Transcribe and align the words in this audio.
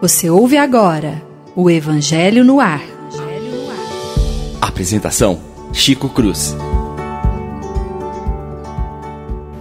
Você 0.00 0.30
ouve 0.30 0.56
agora 0.56 1.22
o 1.56 1.70
Evangelho 1.70 2.44
no 2.44 2.60
Ar. 2.60 2.82
Apresentação: 4.60 5.40
Chico 5.72 6.08
Cruz. 6.08 6.54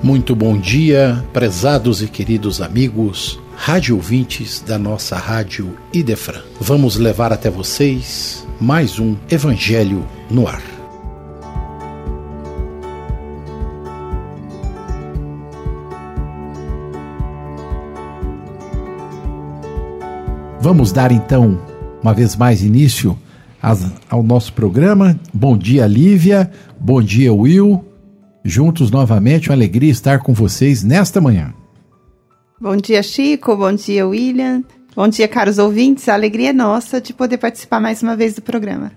Muito 0.03 0.35
bom 0.35 0.55
dia, 0.55 1.25
prezados 1.33 2.03
e 2.03 2.07
queridos 2.07 2.61
amigos, 2.61 3.39
rádio 3.55 3.95
ouvintes 3.95 4.61
da 4.61 4.77
nossa 4.77 5.15
rádio 5.15 5.75
Idefran. 5.91 6.43
Vamos 6.59 6.95
levar 6.95 7.33
até 7.33 7.49
vocês 7.49 8.45
mais 8.61 8.99
um 8.99 9.15
Evangelho 9.31 10.05
no 10.29 10.47
Ar. 10.47 10.74
Vamos 20.65 20.91
dar 20.91 21.11
então, 21.11 21.61
uma 22.01 22.11
vez 22.11 22.35
mais, 22.35 22.63
início 22.63 23.15
ao 24.09 24.23
nosso 24.23 24.51
programa. 24.51 25.15
Bom 25.31 25.55
dia, 25.55 25.85
Lívia. 25.85 26.49
Bom 26.79 27.03
dia, 27.03 27.31
Will. 27.31 27.85
Juntos 28.43 28.89
novamente, 28.89 29.49
uma 29.49 29.55
alegria 29.55 29.91
estar 29.91 30.21
com 30.21 30.33
vocês 30.33 30.83
nesta 30.83 31.21
manhã. 31.21 31.53
Bom 32.59 32.75
dia, 32.75 33.03
Chico. 33.03 33.55
Bom 33.55 33.73
dia, 33.73 34.07
William. 34.07 34.63
Bom 34.95 35.07
dia, 35.07 35.27
caros 35.27 35.59
ouvintes. 35.59 36.09
A 36.09 36.15
alegria 36.15 36.49
é 36.49 36.53
nossa 36.53 36.99
de 36.99 37.13
poder 37.13 37.37
participar 37.37 37.79
mais 37.79 38.01
uma 38.01 38.15
vez 38.15 38.33
do 38.33 38.41
programa. 38.41 38.91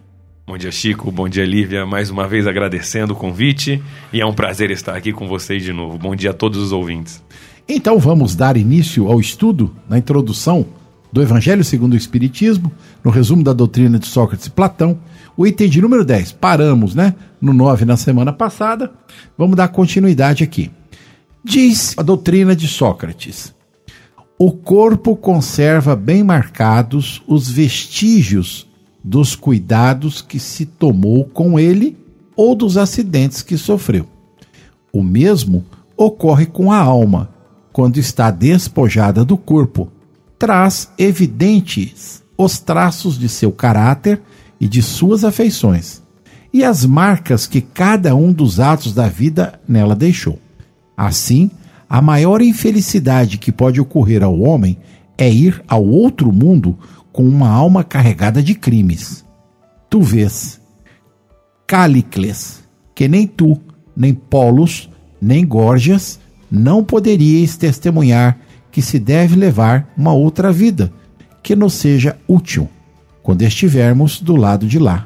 Bom 0.46 0.56
dia, 0.56 0.72
Chico. 0.72 1.12
Bom 1.12 1.28
dia, 1.28 1.44
Lívia. 1.44 1.84
Mais 1.84 2.08
uma 2.08 2.26
vez 2.26 2.46
agradecendo 2.46 3.12
o 3.12 3.16
convite 3.16 3.82
e 4.10 4.22
é 4.22 4.24
um 4.24 4.32
prazer 4.32 4.70
estar 4.70 4.96
aqui 4.96 5.12
com 5.12 5.28
vocês 5.28 5.62
de 5.62 5.74
novo. 5.74 5.98
Bom 5.98 6.16
dia 6.16 6.30
a 6.30 6.34
todos 6.34 6.62
os 6.62 6.72
ouvintes. 6.72 7.22
Então 7.68 7.98
vamos 7.98 8.34
dar 8.34 8.56
início 8.56 9.12
ao 9.12 9.20
estudo, 9.20 9.76
na 9.86 9.98
introdução 9.98 10.77
do 11.12 11.22
Evangelho 11.22 11.64
segundo 11.64 11.94
o 11.94 11.96
Espiritismo, 11.96 12.70
no 13.02 13.10
resumo 13.10 13.42
da 13.42 13.52
doutrina 13.52 13.98
de 13.98 14.06
Sócrates 14.06 14.46
e 14.46 14.50
Platão, 14.50 14.98
o 15.36 15.46
item 15.46 15.68
de 15.68 15.80
número 15.80 16.04
10. 16.04 16.32
Paramos, 16.32 16.94
né? 16.94 17.14
No 17.40 17.52
9 17.52 17.84
na 17.84 17.96
semana 17.96 18.32
passada. 18.32 18.92
Vamos 19.36 19.56
dar 19.56 19.68
continuidade 19.68 20.44
aqui. 20.44 20.70
Diz 21.44 21.94
a 21.96 22.02
doutrina 22.02 22.54
de 22.54 22.66
Sócrates: 22.66 23.54
o 24.38 24.52
corpo 24.52 25.16
conserva 25.16 25.96
bem 25.96 26.22
marcados 26.22 27.22
os 27.26 27.50
vestígios 27.50 28.68
dos 29.02 29.34
cuidados 29.34 30.22
que 30.22 30.38
se 30.38 30.66
tomou 30.66 31.24
com 31.24 31.58
ele 31.58 31.96
ou 32.36 32.54
dos 32.54 32.76
acidentes 32.76 33.42
que 33.42 33.56
sofreu. 33.56 34.06
O 34.92 35.02
mesmo 35.02 35.64
ocorre 35.96 36.46
com 36.46 36.70
a 36.70 36.78
alma, 36.78 37.30
quando 37.72 37.98
está 37.98 38.30
despojada 38.30 39.24
do 39.24 39.36
corpo 39.36 39.90
traz 40.38 40.90
evidentes 40.96 42.22
os 42.36 42.58
traços 42.58 43.18
de 43.18 43.28
seu 43.28 43.50
caráter 43.50 44.20
e 44.60 44.68
de 44.68 44.82
suas 44.82 45.24
afeições, 45.24 46.02
e 46.52 46.64
as 46.64 46.84
marcas 46.84 47.46
que 47.46 47.60
cada 47.60 48.14
um 48.14 48.32
dos 48.32 48.60
atos 48.60 48.94
da 48.94 49.08
vida 49.08 49.60
nela 49.68 49.94
deixou. 49.94 50.38
Assim, 50.96 51.50
a 51.88 52.00
maior 52.00 52.40
infelicidade 52.40 53.38
que 53.38 53.50
pode 53.50 53.80
ocorrer 53.80 54.22
ao 54.22 54.38
homem 54.40 54.78
é 55.16 55.30
ir 55.30 55.62
ao 55.66 55.84
outro 55.84 56.32
mundo 56.32 56.78
com 57.12 57.24
uma 57.24 57.48
alma 57.48 57.82
carregada 57.82 58.42
de 58.42 58.54
crimes. 58.54 59.24
Tu 59.90 60.00
vês, 60.00 60.60
Calicles, 61.66 62.62
que 62.94 63.08
nem 63.08 63.26
tu, 63.26 63.60
nem 63.96 64.14
Polos, 64.14 64.88
nem 65.20 65.46
Gorgias 65.46 66.20
não 66.50 66.82
poderíeis 66.82 67.56
testemunhar 67.56 68.38
que 68.78 68.82
se 68.82 68.96
deve 68.96 69.34
levar 69.34 69.92
uma 69.96 70.12
outra 70.12 70.52
vida, 70.52 70.92
que 71.42 71.56
nos 71.56 71.74
seja 71.74 72.16
útil, 72.28 72.68
quando 73.24 73.42
estivermos 73.42 74.20
do 74.20 74.36
lado 74.36 74.68
de 74.68 74.78
lá. 74.78 75.04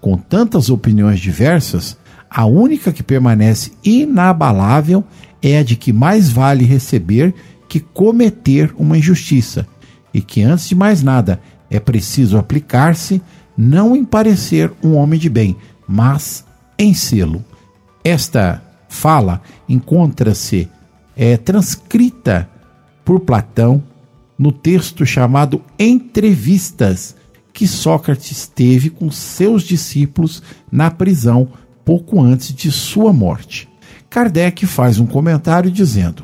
Com 0.00 0.16
tantas 0.16 0.70
opiniões 0.70 1.18
diversas, 1.18 1.98
a 2.30 2.46
única 2.46 2.92
que 2.92 3.02
permanece 3.02 3.72
inabalável 3.82 5.02
é 5.42 5.58
a 5.58 5.64
de 5.64 5.74
que 5.74 5.92
mais 5.92 6.30
vale 6.30 6.64
receber 6.64 7.34
que 7.68 7.80
cometer 7.80 8.72
uma 8.78 8.96
injustiça, 8.96 9.66
e 10.14 10.20
que 10.20 10.44
antes 10.44 10.68
de 10.68 10.76
mais 10.76 11.02
nada 11.02 11.40
é 11.68 11.80
preciso 11.80 12.38
aplicar-se 12.38 13.20
não 13.56 13.96
em 13.96 14.04
parecer 14.04 14.70
um 14.80 14.94
homem 14.94 15.18
de 15.18 15.28
bem, 15.28 15.56
mas 15.88 16.44
em 16.78 16.94
sê-lo. 16.94 17.44
Esta 18.04 18.62
fala 18.88 19.42
encontra-se 19.68 20.68
é, 21.16 21.36
transcrita 21.36 22.48
por 23.08 23.20
Platão 23.20 23.82
no 24.38 24.52
texto 24.52 25.06
chamado 25.06 25.62
Entrevistas, 25.78 27.16
que 27.54 27.66
Sócrates 27.66 28.46
teve 28.46 28.90
com 28.90 29.10
seus 29.10 29.62
discípulos 29.62 30.42
na 30.70 30.90
prisão 30.90 31.48
pouco 31.86 32.20
antes 32.20 32.52
de 32.52 32.70
sua 32.70 33.10
morte. 33.10 33.66
Kardec 34.10 34.66
faz 34.66 34.98
um 34.98 35.06
comentário 35.06 35.70
dizendo: 35.70 36.22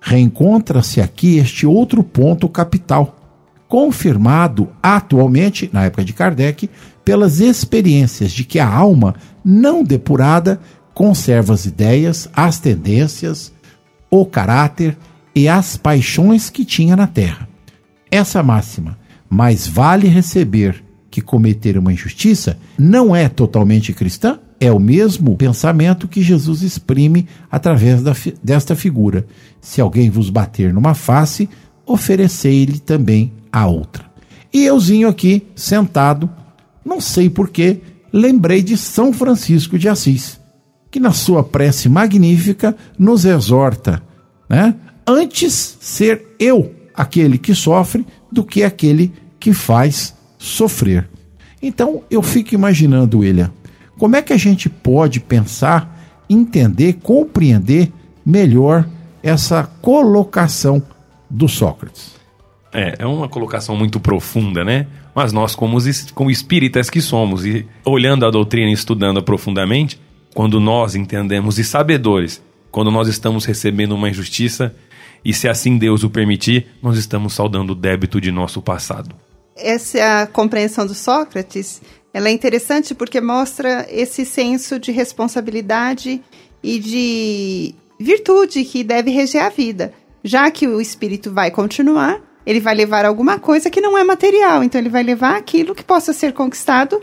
reencontra-se 0.00 0.98
aqui 0.98 1.36
este 1.36 1.66
outro 1.66 2.02
ponto 2.02 2.48
capital, 2.48 3.16
confirmado 3.68 4.70
atualmente, 4.82 5.68
na 5.74 5.84
época 5.84 6.06
de 6.06 6.14
Kardec, 6.14 6.70
pelas 7.04 7.38
experiências 7.38 8.32
de 8.32 8.44
que 8.44 8.58
a 8.58 8.66
alma 8.66 9.14
não 9.44 9.84
depurada 9.84 10.58
conserva 10.94 11.52
as 11.52 11.66
ideias, 11.66 12.30
as 12.32 12.58
tendências, 12.58 13.52
o 14.10 14.24
caráter 14.24 14.96
e 15.34 15.48
as 15.48 15.76
paixões 15.76 16.48
que 16.50 16.64
tinha 16.64 16.96
na 16.96 17.06
terra. 17.06 17.48
Essa 18.10 18.42
máxima, 18.42 18.98
mais 19.28 19.66
vale 19.66 20.06
receber 20.06 20.84
que 21.10 21.20
cometer 21.20 21.78
uma 21.78 21.92
injustiça, 21.92 22.58
não 22.78 23.14
é 23.14 23.28
totalmente 23.28 23.92
cristã? 23.92 24.38
É 24.60 24.72
o 24.72 24.78
mesmo 24.78 25.36
pensamento 25.36 26.08
que 26.08 26.22
Jesus 26.22 26.62
exprime 26.62 27.28
através 27.50 28.02
da, 28.02 28.14
desta 28.42 28.74
figura. 28.74 29.26
Se 29.60 29.80
alguém 29.80 30.10
vos 30.10 30.30
bater 30.30 30.72
numa 30.72 30.94
face, 30.94 31.48
oferecei-lhe 31.86 32.78
também 32.78 33.32
a 33.52 33.66
outra. 33.66 34.04
E 34.52 34.64
euzinho 34.64 35.08
aqui, 35.08 35.46
sentado, 35.54 36.30
não 36.84 37.00
sei 37.00 37.28
porquê, 37.28 37.80
lembrei 38.12 38.62
de 38.62 38.76
São 38.76 39.12
Francisco 39.12 39.78
de 39.78 39.88
Assis, 39.88 40.40
que 40.90 41.00
na 41.00 41.12
sua 41.12 41.42
prece 41.42 41.88
magnífica 41.88 42.76
nos 42.96 43.24
exorta 43.24 44.02
né, 44.48 44.74
antes 45.06 45.76
ser 45.80 46.34
eu 46.38 46.74
aquele 46.94 47.38
que 47.38 47.54
sofre 47.54 48.06
do 48.30 48.44
que 48.44 48.62
aquele 48.62 49.12
que 49.38 49.52
faz 49.52 50.14
sofrer. 50.38 51.08
Então 51.62 52.02
eu 52.10 52.22
fico 52.22 52.54
imaginando, 52.54 53.18
William, 53.18 53.50
como 53.98 54.16
é 54.16 54.22
que 54.22 54.32
a 54.32 54.36
gente 54.36 54.68
pode 54.68 55.20
pensar, 55.20 56.24
entender, 56.28 56.94
compreender 57.02 57.92
melhor 58.24 58.86
essa 59.22 59.64
colocação 59.80 60.82
do 61.30 61.48
Sócrates? 61.48 62.14
É, 62.72 62.96
é 62.98 63.06
uma 63.06 63.28
colocação 63.28 63.76
muito 63.76 64.00
profunda, 64.00 64.64
né? 64.64 64.86
Mas 65.14 65.32
nós, 65.32 65.54
como, 65.54 65.78
como 66.12 66.30
espíritas 66.30 66.90
que 66.90 67.00
somos, 67.00 67.46
e 67.46 67.64
olhando 67.84 68.26
a 68.26 68.30
doutrina 68.30 68.70
e 68.70 68.74
estudando 68.74 69.22
profundamente, 69.22 70.00
quando 70.34 70.58
nós 70.58 70.96
entendemos 70.96 71.58
e 71.58 71.64
sabedores, 71.64 72.42
quando 72.72 72.90
nós 72.90 73.06
estamos 73.06 73.44
recebendo 73.44 73.94
uma 73.94 74.10
injustiça, 74.10 74.74
e 75.24 75.32
se 75.32 75.48
assim 75.48 75.78
Deus 75.78 76.04
o 76.04 76.10
permitir, 76.10 76.66
nós 76.82 76.98
estamos 76.98 77.32
saudando 77.32 77.70
o 77.70 77.74
débito 77.74 78.20
de 78.20 78.30
nosso 78.30 78.60
passado. 78.60 79.14
Essa 79.56 79.98
é 79.98 80.26
compreensão 80.26 80.86
do 80.86 80.94
Sócrates, 80.94 81.80
ela 82.12 82.28
é 82.28 82.32
interessante 82.32 82.94
porque 82.94 83.20
mostra 83.20 83.86
esse 83.90 84.24
senso 84.24 84.78
de 84.78 84.92
responsabilidade 84.92 86.22
e 86.62 86.78
de 86.78 87.74
virtude 87.98 88.64
que 88.64 88.84
deve 88.84 89.10
reger 89.10 89.42
a 89.42 89.48
vida. 89.48 89.92
Já 90.22 90.50
que 90.50 90.66
o 90.66 90.80
espírito 90.80 91.32
vai 91.32 91.50
continuar, 91.50 92.20
ele 92.46 92.60
vai 92.60 92.74
levar 92.74 93.04
alguma 93.04 93.38
coisa 93.38 93.68
que 93.68 93.80
não 93.80 93.98
é 93.98 94.04
material, 94.04 94.62
então 94.62 94.80
ele 94.80 94.88
vai 94.88 95.02
levar 95.02 95.36
aquilo 95.36 95.74
que 95.74 95.82
possa 95.82 96.12
ser 96.12 96.32
conquistado 96.32 97.02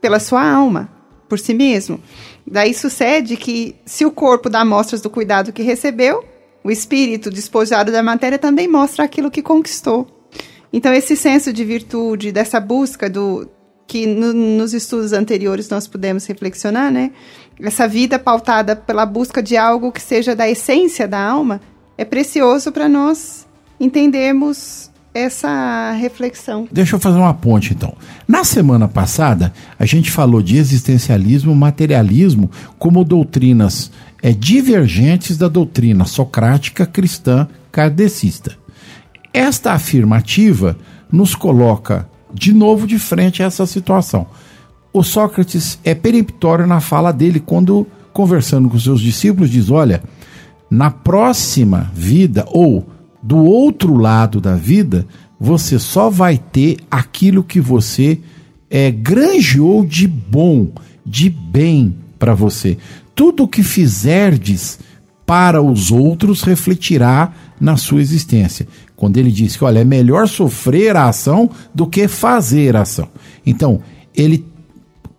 pela 0.00 0.20
sua 0.20 0.46
alma, 0.46 0.90
por 1.28 1.38
si 1.38 1.54
mesmo. 1.54 1.98
Daí 2.46 2.74
sucede 2.74 3.36
que, 3.36 3.74
se 3.86 4.04
o 4.04 4.10
corpo 4.10 4.50
dá 4.50 4.64
mostras 4.64 5.00
do 5.00 5.08
cuidado 5.08 5.52
que 5.52 5.62
recebeu, 5.62 6.24
o 6.64 6.70
espírito 6.70 7.30
despojado 7.30 7.92
da 7.92 8.02
matéria 8.02 8.38
também 8.38 8.66
mostra 8.66 9.04
aquilo 9.04 9.30
que 9.30 9.42
conquistou. 9.42 10.06
Então, 10.72 10.92
esse 10.92 11.14
senso 11.14 11.52
de 11.52 11.62
virtude, 11.64 12.32
dessa 12.32 12.58
busca 12.58 13.08
do 13.08 13.48
que 13.86 14.06
no, 14.06 14.32
nos 14.32 14.72
estudos 14.72 15.12
anteriores 15.12 15.68
nós 15.68 15.86
pudemos 15.86 16.26
reflexionar, 16.26 16.90
né? 16.90 17.12
Essa 17.60 17.86
vida 17.86 18.18
pautada 18.18 18.74
pela 18.74 19.04
busca 19.04 19.42
de 19.42 19.56
algo 19.58 19.92
que 19.92 20.00
seja 20.00 20.34
da 20.34 20.48
essência 20.50 21.06
da 21.06 21.20
alma, 21.22 21.60
é 21.96 22.04
precioso 22.04 22.72
para 22.72 22.88
nós 22.88 23.46
entendermos 23.78 24.90
essa 25.14 25.92
reflexão. 25.92 26.66
Deixa 26.72 26.96
eu 26.96 27.00
fazer 27.00 27.18
uma 27.18 27.32
ponte 27.32 27.72
então. 27.72 27.94
Na 28.26 28.42
semana 28.42 28.88
passada, 28.88 29.52
a 29.78 29.86
gente 29.86 30.10
falou 30.10 30.42
de 30.42 30.56
existencialismo, 30.56 31.54
materialismo 31.54 32.50
como 32.78 33.04
doutrinas 33.04 33.92
é, 34.24 34.32
divergentes 34.32 35.36
da 35.36 35.48
doutrina 35.48 36.06
socrática 36.06 36.86
cristã 36.86 37.46
kardecista. 37.70 38.56
Esta 39.34 39.72
afirmativa 39.72 40.78
nos 41.12 41.34
coloca 41.34 42.08
de 42.32 42.50
novo 42.50 42.86
de 42.86 42.98
frente 42.98 43.42
a 43.42 43.46
essa 43.46 43.66
situação. 43.66 44.26
O 44.94 45.02
Sócrates 45.02 45.78
é 45.84 45.94
peremptório 45.94 46.66
na 46.66 46.80
fala 46.80 47.12
dele 47.12 47.38
quando, 47.38 47.86
conversando 48.14 48.70
com 48.70 48.78
seus 48.78 49.02
discípulos, 49.02 49.50
diz: 49.50 49.70
Olha, 49.70 50.02
na 50.70 50.90
próxima 50.90 51.90
vida 51.92 52.46
ou 52.48 52.88
do 53.22 53.36
outro 53.36 53.94
lado 53.94 54.40
da 54.40 54.56
vida, 54.56 55.06
você 55.38 55.78
só 55.78 56.08
vai 56.08 56.38
ter 56.38 56.78
aquilo 56.90 57.44
que 57.44 57.60
você 57.60 58.20
é, 58.70 58.90
granjeou 58.90 59.84
de 59.84 60.08
bom, 60.08 60.72
de 61.04 61.28
bem 61.28 61.94
para 62.18 62.34
você. 62.34 62.78
Tudo 63.14 63.44
o 63.44 63.48
que 63.48 63.62
fizerdes 63.62 64.78
para 65.26 65.62
os 65.62 65.90
outros 65.90 66.42
refletirá 66.42 67.32
na 67.60 67.76
sua 67.76 68.00
existência. 68.00 68.66
Quando 68.96 69.16
ele 69.16 69.30
diz 69.30 69.56
que, 69.56 69.64
olha, 69.64 69.80
é 69.80 69.84
melhor 69.84 70.28
sofrer 70.28 70.96
a 70.96 71.08
ação 71.08 71.50
do 71.74 71.86
que 71.86 72.06
fazer 72.08 72.76
a 72.76 72.82
ação. 72.82 73.08
Então, 73.44 73.80
ele 74.14 74.44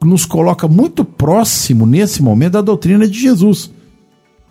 nos 0.03 0.25
coloca 0.25 0.68
muito 0.68 1.03
próximo 1.03 1.86
nesse 1.86 2.21
momento 2.21 2.53
da 2.53 2.62
doutrina 2.62 3.07
de 3.07 3.19
Jesus, 3.19 3.71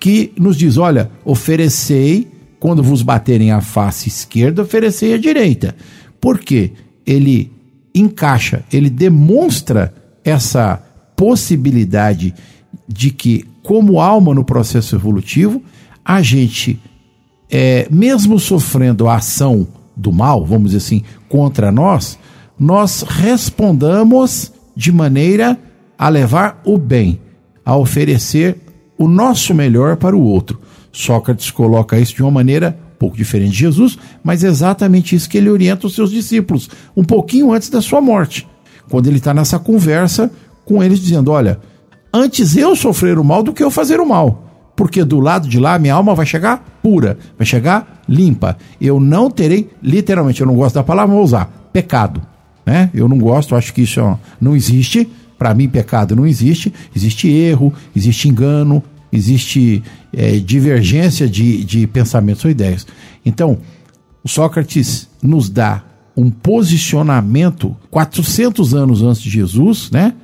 que 0.00 0.32
nos 0.36 0.56
diz: 0.56 0.76
olha, 0.76 1.10
oferecei, 1.24 2.28
quando 2.58 2.82
vos 2.82 3.02
baterem 3.02 3.52
a 3.52 3.60
face 3.60 4.08
esquerda, 4.08 4.62
oferecei 4.62 5.14
a 5.14 5.18
direita. 5.18 5.74
Por 6.20 6.38
quê? 6.38 6.72
Ele 7.06 7.52
encaixa, 7.94 8.64
ele 8.72 8.90
demonstra 8.90 9.94
essa 10.24 10.82
possibilidade 11.14 12.34
de 12.88 13.10
que, 13.10 13.44
como 13.62 14.00
alma 14.00 14.34
no 14.34 14.44
processo 14.44 14.94
evolutivo, 14.94 15.62
a 16.04 16.20
gente, 16.22 16.80
é, 17.50 17.86
mesmo 17.90 18.38
sofrendo 18.38 19.08
a 19.08 19.16
ação 19.16 19.66
do 19.96 20.12
mal, 20.12 20.44
vamos 20.44 20.72
dizer 20.72 20.78
assim, 20.78 21.02
contra 21.28 21.70
nós, 21.70 22.18
nós 22.58 23.02
respondamos 23.02 24.52
de 24.76 24.92
maneira 24.92 25.58
a 25.98 26.08
levar 26.08 26.60
o 26.64 26.76
bem, 26.76 27.20
a 27.64 27.76
oferecer 27.76 28.58
o 28.98 29.08
nosso 29.08 29.54
melhor 29.54 29.96
para 29.96 30.16
o 30.16 30.22
outro. 30.22 30.60
Sócrates 30.92 31.50
coloca 31.50 31.98
isso 31.98 32.14
de 32.14 32.22
uma 32.22 32.30
maneira 32.30 32.78
um 32.94 32.98
pouco 32.98 33.16
diferente 33.16 33.52
de 33.52 33.58
Jesus, 33.58 33.98
mas 34.22 34.44
é 34.44 34.48
exatamente 34.48 35.16
isso 35.16 35.28
que 35.28 35.38
ele 35.38 35.50
orienta 35.50 35.86
os 35.86 35.94
seus 35.94 36.10
discípulos, 36.10 36.70
um 36.96 37.04
pouquinho 37.04 37.52
antes 37.52 37.68
da 37.68 37.80
sua 37.80 38.00
morte, 38.00 38.46
quando 38.88 39.06
ele 39.06 39.18
está 39.18 39.34
nessa 39.34 39.58
conversa 39.58 40.30
com 40.64 40.82
eles, 40.82 41.00
dizendo: 41.00 41.30
Olha, 41.30 41.60
antes 42.14 42.56
eu 42.56 42.76
sofrer 42.76 43.18
o 43.18 43.24
mal 43.24 43.42
do 43.42 43.52
que 43.52 43.62
eu 43.62 43.70
fazer 43.70 44.00
o 44.00 44.06
mal. 44.06 44.42
Porque 44.76 45.04
do 45.04 45.20
lado 45.20 45.48
de 45.48 45.58
lá 45.60 45.78
minha 45.78 45.94
alma 45.94 46.14
vai 46.14 46.24
chegar 46.24 46.78
pura, 46.82 47.18
vai 47.36 47.46
chegar 47.46 48.02
limpa. 48.08 48.56
Eu 48.80 48.98
não 48.98 49.30
terei, 49.30 49.70
literalmente, 49.82 50.40
eu 50.40 50.46
não 50.46 50.54
gosto 50.54 50.76
da 50.76 50.82
palavra, 50.82 51.14
vou 51.14 51.22
usar, 51.24 51.68
pecado 51.72 52.22
né? 52.64 52.90
Eu 52.94 53.08
não 53.08 53.18
gosto, 53.18 53.54
acho 53.54 53.72
que 53.72 53.82
isso 53.82 54.00
não 54.40 54.56
existe. 54.56 55.08
Para 55.38 55.54
mim, 55.54 55.68
pecado 55.68 56.16
não 56.16 56.26
existe. 56.26 56.72
Existe 56.94 57.28
erro, 57.28 57.72
existe 57.94 58.28
engano, 58.28 58.82
existe 59.12 59.82
é, 60.12 60.38
divergência 60.38 61.28
de, 61.28 61.64
de 61.64 61.86
pensamentos 61.86 62.44
ou 62.44 62.50
ideias. 62.50 62.86
Então, 63.24 63.58
Sócrates 64.26 65.08
nos 65.22 65.50
dá 65.50 65.82
um 66.16 66.30
posicionamento 66.30 67.76
400 67.90 68.74
anos 68.74 69.02
antes 69.02 69.20
de 69.20 69.28
Jesus, 69.28 69.90
né? 69.90 70.14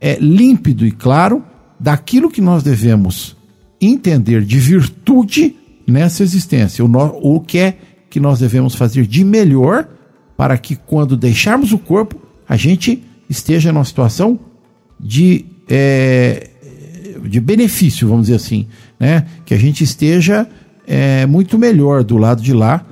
É 0.00 0.16
límpido 0.18 0.86
e 0.86 0.90
claro 0.90 1.44
daquilo 1.78 2.30
que 2.30 2.40
nós 2.40 2.62
devemos 2.62 3.36
entender 3.80 4.42
de 4.44 4.58
virtude 4.58 5.56
nessa 5.86 6.22
existência, 6.22 6.84
o, 6.84 7.40
que 7.40 7.58
é 7.58 7.78
que 8.08 8.20
nós 8.20 8.38
devemos 8.38 8.74
fazer 8.74 9.06
de 9.06 9.24
melhor 9.24 9.88
para 10.36 10.56
que 10.58 10.76
quando 10.76 11.16
deixarmos 11.16 11.72
o 11.72 11.78
corpo, 11.78 12.20
a 12.48 12.56
gente 12.56 13.02
esteja 13.28 13.72
numa 13.72 13.84
situação 13.84 14.38
de, 14.98 15.44
é, 15.68 16.48
de 17.24 17.40
benefício, 17.40 18.08
vamos 18.08 18.26
dizer 18.26 18.36
assim, 18.36 18.66
né? 18.98 19.26
Que 19.44 19.54
a 19.54 19.58
gente 19.58 19.82
esteja 19.82 20.46
é, 20.86 21.24
muito 21.26 21.58
melhor 21.58 22.04
do 22.04 22.16
lado 22.16 22.42
de 22.42 22.52
lá, 22.52 22.84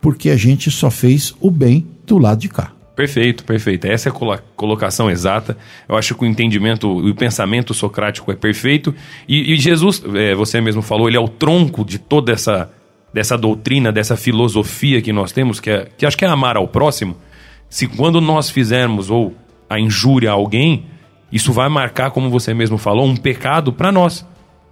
porque 0.00 0.30
a 0.30 0.36
gente 0.36 0.70
só 0.70 0.90
fez 0.90 1.34
o 1.40 1.50
bem 1.50 1.86
do 2.06 2.18
lado 2.18 2.40
de 2.40 2.48
cá. 2.48 2.73
Perfeito, 2.94 3.44
perfeito. 3.44 3.86
Essa 3.86 4.08
é 4.08 4.12
a 4.12 4.38
colocação 4.56 5.10
exata. 5.10 5.56
Eu 5.88 5.96
acho 5.96 6.14
que 6.14 6.24
o 6.24 6.26
entendimento, 6.26 6.88
o 6.88 7.14
pensamento 7.14 7.74
socrático 7.74 8.30
é 8.30 8.36
perfeito. 8.36 8.94
E, 9.28 9.52
e 9.52 9.56
Jesus, 9.56 10.02
é, 10.14 10.34
você 10.34 10.60
mesmo 10.60 10.80
falou, 10.80 11.08
ele 11.08 11.16
é 11.16 11.20
o 11.20 11.28
tronco 11.28 11.84
de 11.84 11.98
toda 11.98 12.32
essa 12.32 12.70
dessa 13.14 13.38
doutrina, 13.38 13.92
dessa 13.92 14.16
filosofia 14.16 15.00
que 15.00 15.12
nós 15.12 15.30
temos, 15.30 15.60
que, 15.60 15.70
é, 15.70 15.88
que 15.96 16.04
acho 16.04 16.18
que 16.18 16.24
é 16.24 16.28
amar 16.28 16.56
ao 16.56 16.66
próximo, 16.66 17.16
se 17.70 17.86
quando 17.86 18.20
nós 18.20 18.50
fizermos 18.50 19.08
ou 19.08 19.32
a 19.70 19.78
injúria 19.78 20.30
a 20.30 20.32
alguém, 20.32 20.86
isso 21.30 21.52
vai 21.52 21.68
marcar, 21.68 22.10
como 22.10 22.28
você 22.28 22.52
mesmo 22.52 22.76
falou, 22.76 23.06
um 23.06 23.16
pecado 23.16 23.72
para 23.72 23.92
nós. 23.92 24.26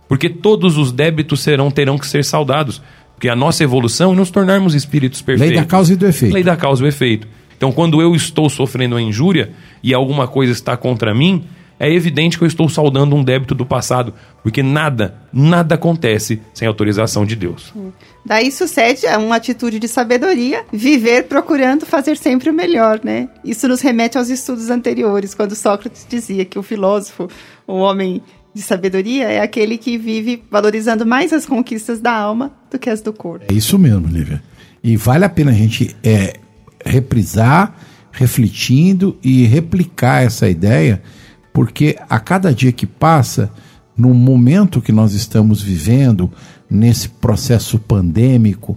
Porque 0.08 0.28
todos 0.28 0.76
os 0.76 0.90
débitos 0.90 1.40
serão 1.40 1.70
terão 1.70 1.96
que 1.96 2.06
ser 2.06 2.24
saudados. 2.24 2.82
Porque 3.14 3.28
a 3.28 3.36
nossa 3.36 3.62
evolução 3.62 4.12
é 4.12 4.16
nos 4.16 4.30
tornarmos 4.30 4.74
espíritos 4.74 5.22
perfeitos. 5.22 5.54
Lei 5.54 5.64
da 5.64 5.66
causa 5.66 5.92
e 5.92 5.96
do 5.96 6.06
efeito. 6.06 6.34
Lei 6.34 6.42
da 6.42 6.56
causa 6.56 6.82
e 6.82 6.84
do 6.84 6.88
efeito. 6.88 7.28
Então, 7.62 7.70
quando 7.70 8.02
eu 8.02 8.16
estou 8.16 8.50
sofrendo 8.50 8.96
uma 8.96 9.00
injúria 9.00 9.52
e 9.84 9.94
alguma 9.94 10.26
coisa 10.26 10.50
está 10.50 10.76
contra 10.76 11.14
mim, 11.14 11.44
é 11.78 11.88
evidente 11.88 12.36
que 12.36 12.42
eu 12.42 12.48
estou 12.48 12.68
saudando 12.68 13.14
um 13.14 13.22
débito 13.22 13.54
do 13.54 13.64
passado, 13.64 14.12
porque 14.42 14.64
nada, 14.64 15.14
nada 15.32 15.76
acontece 15.76 16.42
sem 16.52 16.66
autorização 16.66 17.24
de 17.24 17.36
Deus. 17.36 17.72
Daí 18.26 18.50
sucede 18.50 19.06
a 19.06 19.16
uma 19.16 19.36
atitude 19.36 19.78
de 19.78 19.86
sabedoria, 19.86 20.64
viver 20.72 21.28
procurando 21.28 21.86
fazer 21.86 22.16
sempre 22.16 22.50
o 22.50 22.52
melhor, 22.52 22.98
né? 23.04 23.28
Isso 23.44 23.68
nos 23.68 23.80
remete 23.80 24.18
aos 24.18 24.28
estudos 24.28 24.68
anteriores, 24.68 25.32
quando 25.32 25.54
Sócrates 25.54 26.04
dizia 26.10 26.44
que 26.44 26.58
o 26.58 26.64
filósofo, 26.64 27.28
o 27.64 27.74
homem 27.74 28.20
de 28.52 28.60
sabedoria, 28.60 29.28
é 29.28 29.40
aquele 29.40 29.78
que 29.78 29.96
vive 29.96 30.42
valorizando 30.50 31.06
mais 31.06 31.32
as 31.32 31.46
conquistas 31.46 32.00
da 32.00 32.12
alma 32.12 32.50
do 32.68 32.76
que 32.76 32.90
as 32.90 33.00
do 33.00 33.12
corpo. 33.12 33.44
É 33.48 33.54
isso 33.54 33.78
mesmo, 33.78 34.08
Lívia. 34.08 34.42
E 34.82 34.96
vale 34.96 35.24
a 35.24 35.28
pena 35.28 35.52
a 35.52 35.54
gente 35.54 35.94
é, 36.02 36.40
reprisar, 36.84 37.74
refletindo 38.10 39.16
e 39.22 39.46
replicar 39.46 40.22
essa 40.22 40.48
ideia 40.48 41.02
porque 41.52 41.96
a 42.08 42.18
cada 42.18 42.54
dia 42.54 42.72
que 42.72 42.86
passa, 42.86 43.50
no 43.96 44.14
momento 44.14 44.80
que 44.80 44.90
nós 44.90 45.12
estamos 45.12 45.60
vivendo, 45.60 46.30
nesse 46.68 47.08
processo 47.08 47.78
pandêmico, 47.78 48.76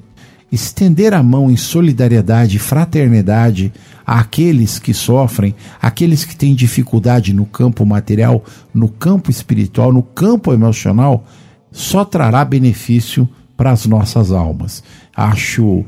estender 0.51 1.13
a 1.13 1.23
mão 1.23 1.49
em 1.49 1.55
solidariedade 1.55 2.57
e 2.57 2.59
fraternidade 2.59 3.71
àqueles 4.05 4.77
que 4.77 4.93
sofrem, 4.93 5.55
àqueles 5.81 6.25
que 6.25 6.35
têm 6.35 6.53
dificuldade 6.53 7.33
no 7.33 7.45
campo 7.45 7.85
material, 7.85 8.43
no 8.73 8.89
campo 8.89 9.31
espiritual, 9.31 9.93
no 9.93 10.03
campo 10.03 10.53
emocional, 10.53 11.25
só 11.71 12.03
trará 12.03 12.43
benefício 12.43 13.27
para 13.55 13.71
as 13.71 13.85
nossas 13.85 14.31
almas. 14.31 14.83
Acho 15.15 15.85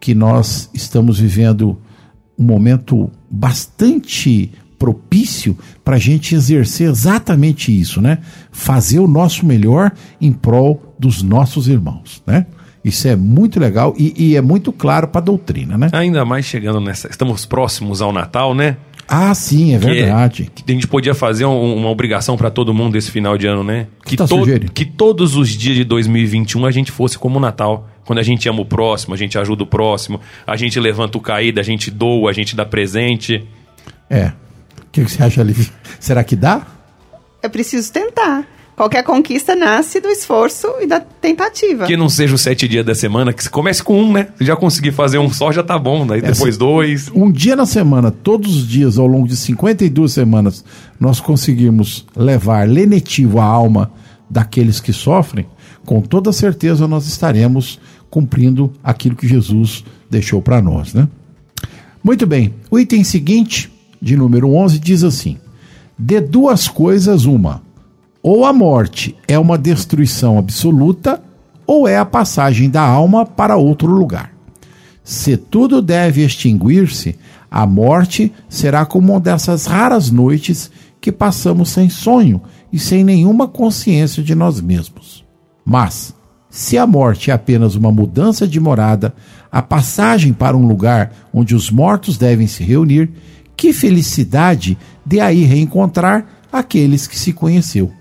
que 0.00 0.14
nós 0.14 0.70
estamos 0.72 1.18
vivendo 1.18 1.78
um 2.38 2.44
momento 2.44 3.10
bastante 3.30 4.52
propício 4.78 5.58
para 5.84 5.96
a 5.96 5.98
gente 5.98 6.34
exercer 6.34 6.88
exatamente 6.88 7.76
isso, 7.76 8.00
né? 8.00 8.18
Fazer 8.52 9.00
o 9.00 9.08
nosso 9.08 9.44
melhor 9.44 9.92
em 10.20 10.32
prol 10.32 10.94
dos 10.98 11.22
nossos 11.22 11.66
irmãos, 11.66 12.22
né? 12.26 12.46
Isso 12.84 13.08
é 13.08 13.16
muito 13.16 13.58
legal 13.58 13.92
e, 13.98 14.14
e 14.16 14.36
é 14.36 14.40
muito 14.40 14.72
claro 14.72 15.08
para 15.08 15.20
a 15.20 15.24
doutrina, 15.24 15.76
né? 15.76 15.90
Ainda 15.92 16.24
mais 16.24 16.44
chegando 16.44 16.80
nessa. 16.80 17.08
Estamos 17.08 17.44
próximos 17.44 18.00
ao 18.00 18.12
Natal, 18.12 18.54
né? 18.54 18.76
Ah, 19.08 19.34
sim, 19.34 19.74
é 19.74 19.78
verdade. 19.78 20.50
Que, 20.54 20.70
a 20.70 20.74
gente 20.74 20.86
podia 20.86 21.14
fazer 21.14 21.46
um, 21.46 21.76
uma 21.76 21.88
obrigação 21.88 22.36
para 22.36 22.50
todo 22.50 22.74
mundo 22.74 22.96
esse 22.96 23.10
final 23.10 23.38
de 23.38 23.46
ano, 23.46 23.64
né? 23.64 23.86
Que, 24.04 24.16
tá 24.16 24.26
to 24.26 24.44
que 24.74 24.84
todos 24.84 25.34
os 25.34 25.48
dias 25.48 25.76
de 25.76 25.84
2021 25.84 26.66
a 26.66 26.70
gente 26.70 26.92
fosse 26.92 27.18
como 27.18 27.38
o 27.38 27.40
Natal. 27.40 27.88
Quando 28.08 28.20
a 28.20 28.22
gente 28.22 28.48
ama 28.48 28.62
o 28.62 28.64
próximo, 28.64 29.12
a 29.12 29.18
gente 29.18 29.36
ajuda 29.36 29.64
o 29.64 29.66
próximo, 29.66 30.18
a 30.46 30.56
gente 30.56 30.80
levanta 30.80 31.18
o 31.18 31.20
caído, 31.20 31.60
a 31.60 31.62
gente 31.62 31.90
doa, 31.90 32.30
a 32.30 32.32
gente 32.32 32.56
dá 32.56 32.64
presente. 32.64 33.46
É, 34.08 34.32
o 34.80 34.90
que, 34.90 35.02
você 35.02 35.22
acha, 35.22 35.42
Liv? 35.42 35.68
Será 36.00 36.24
que 36.24 36.34
dá? 36.34 36.66
É 37.42 37.50
preciso 37.50 37.92
tentar. 37.92 38.46
Qualquer 38.74 39.02
conquista 39.02 39.54
nasce 39.54 40.00
do 40.00 40.08
esforço 40.08 40.66
e 40.80 40.86
da 40.86 41.00
tentativa. 41.00 41.84
Que 41.84 41.98
não 41.98 42.08
seja 42.08 42.34
os 42.34 42.40
sete 42.40 42.66
dias 42.66 42.86
da 42.86 42.94
semana, 42.94 43.30
que 43.30 43.46
comece 43.50 43.82
com 43.82 44.02
um, 44.02 44.10
né? 44.10 44.28
Se 44.38 44.44
já 44.46 44.56
conseguir 44.56 44.92
fazer 44.92 45.18
um 45.18 45.30
só, 45.30 45.52
já 45.52 45.62
tá 45.62 45.78
bom. 45.78 46.06
Daí 46.06 46.20
Essa, 46.20 46.32
depois 46.32 46.56
dois. 46.56 47.10
Um 47.14 47.30
dia 47.30 47.54
na 47.54 47.66
semana, 47.66 48.10
todos 48.10 48.56
os 48.56 48.66
dias, 48.66 48.96
ao 48.96 49.06
longo 49.06 49.28
de 49.28 49.36
52 49.36 50.10
semanas, 50.10 50.64
nós 50.98 51.20
conseguimos 51.20 52.06
levar 52.16 52.66
lenitivo 52.66 53.38
a 53.38 53.44
alma 53.44 53.92
daqueles 54.30 54.80
que 54.80 54.94
sofrem, 54.94 55.46
com 55.84 56.00
toda 56.00 56.32
certeza 56.32 56.86
nós 56.86 57.06
estaremos 57.06 57.80
cumprindo 58.10 58.72
aquilo 58.82 59.16
que 59.16 59.28
Jesus 59.28 59.84
deixou 60.10 60.40
para 60.40 60.60
nós, 60.60 60.94
né? 60.94 61.08
Muito 62.02 62.26
bem. 62.26 62.54
O 62.70 62.78
item 62.78 63.04
seguinte 63.04 63.70
de 64.00 64.16
número 64.16 64.52
11 64.54 64.78
diz 64.78 65.04
assim: 65.04 65.36
De 65.98 66.20
duas 66.20 66.68
coisas, 66.68 67.24
uma. 67.24 67.62
Ou 68.22 68.44
a 68.44 68.52
morte 68.52 69.14
é 69.26 69.38
uma 69.38 69.58
destruição 69.58 70.38
absoluta, 70.38 71.22
ou 71.66 71.86
é 71.86 71.96
a 71.96 72.04
passagem 72.04 72.68
da 72.68 72.82
alma 72.82 73.24
para 73.24 73.56
outro 73.56 73.88
lugar. 73.88 74.32
Se 75.04 75.36
tudo 75.36 75.80
deve 75.80 76.24
extinguir-se, 76.24 77.16
a 77.50 77.66
morte 77.66 78.32
será 78.48 78.84
como 78.84 79.12
uma 79.12 79.20
dessas 79.20 79.66
raras 79.66 80.10
noites 80.10 80.70
que 81.00 81.10
passamos 81.10 81.70
sem 81.70 81.88
sonho 81.88 82.42
e 82.72 82.78
sem 82.78 83.02
nenhuma 83.02 83.48
consciência 83.48 84.22
de 84.22 84.34
nós 84.34 84.60
mesmos. 84.60 85.24
Mas, 85.64 86.14
se 86.50 86.78
a 86.78 86.86
morte 86.86 87.30
é 87.30 87.34
apenas 87.34 87.74
uma 87.74 87.92
mudança 87.92 88.46
de 88.46 88.58
morada, 88.58 89.14
a 89.50 89.60
passagem 89.60 90.32
para 90.32 90.56
um 90.56 90.66
lugar 90.66 91.12
onde 91.32 91.54
os 91.54 91.70
mortos 91.70 92.16
devem 92.16 92.46
se 92.46 92.62
reunir, 92.62 93.10
que 93.56 93.72
felicidade 93.72 94.78
de 95.04 95.20
aí 95.20 95.44
reencontrar 95.44 96.26
aqueles 96.52 97.06
que 97.06 97.18
se 97.18 97.32
conheceu. 97.32 97.92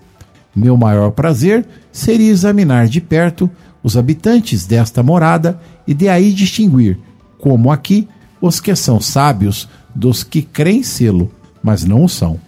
Meu 0.56 0.77
maior 0.77 1.12
prazer 1.12 1.66
seria 1.92 2.32
examinar 2.32 2.88
de 2.88 3.01
perto 3.01 3.50
os 3.84 3.96
habitantes 3.96 4.66
desta 4.66 5.04
morada 5.04 5.60
e 5.86 5.94
de 5.94 6.10
aí 6.10 6.34
distinguir, 6.34 6.98
como 7.38 7.72
aqui, 7.72 8.08
os 8.42 8.60
que 8.60 8.75
são 8.75 9.00
sábios 9.00 9.68
dos 9.94 10.24
que 10.24 10.42
creem 10.42 10.84
sê-lo, 10.84 11.32
mas 11.62 11.84
não 11.84 12.04
o 12.04 12.10
são. 12.10 12.39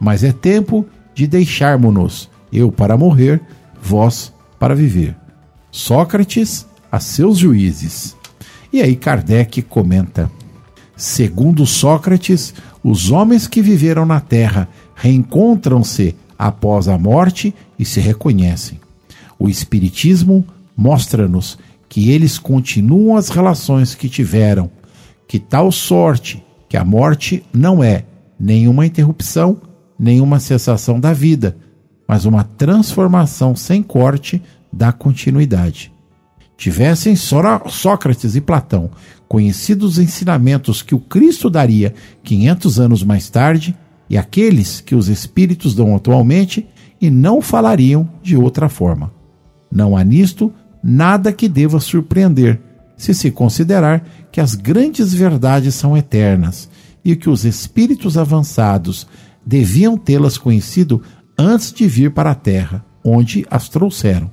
Mas 0.00 0.24
é 0.24 0.32
tempo 0.32 0.86
de 1.14 1.26
deixarmos-nos, 1.26 2.30
eu 2.52 2.70
para 2.72 2.96
morrer, 2.96 3.40
vós 3.80 4.32
para 4.58 4.74
viver. 4.74 5.23
Sócrates 5.76 6.68
a 6.90 7.00
seus 7.00 7.36
juízes. 7.36 8.16
E 8.72 8.80
aí 8.80 8.94
Kardec 8.94 9.60
comenta: 9.62 10.30
Segundo 10.96 11.66
Sócrates, 11.66 12.54
os 12.80 13.10
homens 13.10 13.48
que 13.48 13.60
viveram 13.60 14.06
na 14.06 14.20
Terra 14.20 14.68
reencontram-se 14.94 16.14
após 16.38 16.86
a 16.86 16.96
morte 16.96 17.52
e 17.76 17.84
se 17.84 17.98
reconhecem. 17.98 18.78
O 19.36 19.48
Espiritismo 19.48 20.46
mostra-nos 20.76 21.58
que 21.88 22.08
eles 22.08 22.38
continuam 22.38 23.16
as 23.16 23.28
relações 23.28 23.96
que 23.96 24.08
tiveram, 24.08 24.70
que 25.26 25.40
tal 25.40 25.72
sorte 25.72 26.40
que 26.68 26.76
a 26.76 26.84
morte 26.84 27.44
não 27.52 27.82
é 27.82 28.04
nenhuma 28.38 28.86
interrupção, 28.86 29.60
nenhuma 29.98 30.38
cessação 30.38 31.00
da 31.00 31.12
vida, 31.12 31.56
mas 32.06 32.26
uma 32.26 32.44
transformação 32.44 33.56
sem 33.56 33.82
corte 33.82 34.40
da 34.74 34.92
continuidade. 34.92 35.92
Tivessem 36.56 37.14
Sócrates 37.16 38.36
e 38.36 38.40
Platão 38.40 38.90
conhecido 39.28 39.86
os 39.86 39.98
ensinamentos 39.98 40.82
que 40.82 40.94
o 40.94 41.00
Cristo 41.00 41.50
daria 41.50 41.94
500 42.22 42.78
anos 42.78 43.02
mais 43.02 43.28
tarde, 43.28 43.76
e 44.08 44.16
aqueles 44.16 44.80
que 44.80 44.94
os 44.94 45.08
espíritos 45.08 45.74
dão 45.74 45.96
atualmente, 45.96 46.68
e 47.00 47.10
não 47.10 47.42
falariam 47.42 48.08
de 48.22 48.36
outra 48.36 48.68
forma. 48.68 49.12
Não 49.72 49.96
há 49.96 50.04
nisto 50.04 50.52
nada 50.82 51.32
que 51.32 51.48
deva 51.48 51.80
surpreender, 51.80 52.60
se 52.96 53.12
se 53.12 53.30
considerar 53.30 54.06
que 54.30 54.40
as 54.40 54.54
grandes 54.54 55.12
verdades 55.12 55.74
são 55.74 55.96
eternas 55.96 56.68
e 57.04 57.16
que 57.16 57.28
os 57.28 57.44
espíritos 57.44 58.16
avançados 58.16 59.06
deviam 59.44 59.96
tê-las 59.98 60.38
conhecido 60.38 61.02
antes 61.36 61.72
de 61.72 61.88
vir 61.88 62.12
para 62.12 62.30
a 62.30 62.34
Terra, 62.34 62.84
onde 63.04 63.44
as 63.50 63.68
trouxeram. 63.68 64.30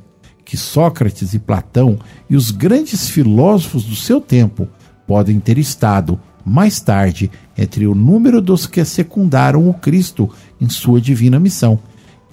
Que 0.52 0.58
Sócrates 0.58 1.34
e 1.34 1.40
Platão 1.40 1.98
e 2.30 2.36
os 2.36 2.52
grandes 2.52 3.10
filósofos 3.10 3.86
do 3.86 3.96
seu 3.96 4.20
tempo 4.20 4.68
podem 5.08 5.40
ter 5.40 5.58
estado, 5.58 6.20
mais 6.44 6.82
tarde, 6.82 7.32
entre 7.58 7.88
o 7.88 7.96
número 7.96 8.42
dos 8.42 8.68
que 8.68 8.84
secundaram 8.84 9.70
o 9.70 9.74
Cristo 9.74 10.30
em 10.60 10.68
sua 10.68 11.00
divina 11.00 11.40
missão, 11.40 11.80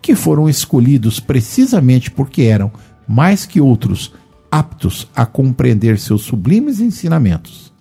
que 0.03 0.17
foram 0.17 0.49
escolhidos 0.49 1.21
precisamente 1.21 2.11
porque 2.11 2.43
eram, 2.43 2.73
mais 3.07 3.47
que 3.47 3.61
outros, 3.61 4.13
aptos 4.51 5.07
a 5.15 5.25
compreender 5.25 5.97
seus 5.97 6.23
sublimes 6.23 6.81
ensinamentos. 6.81 7.73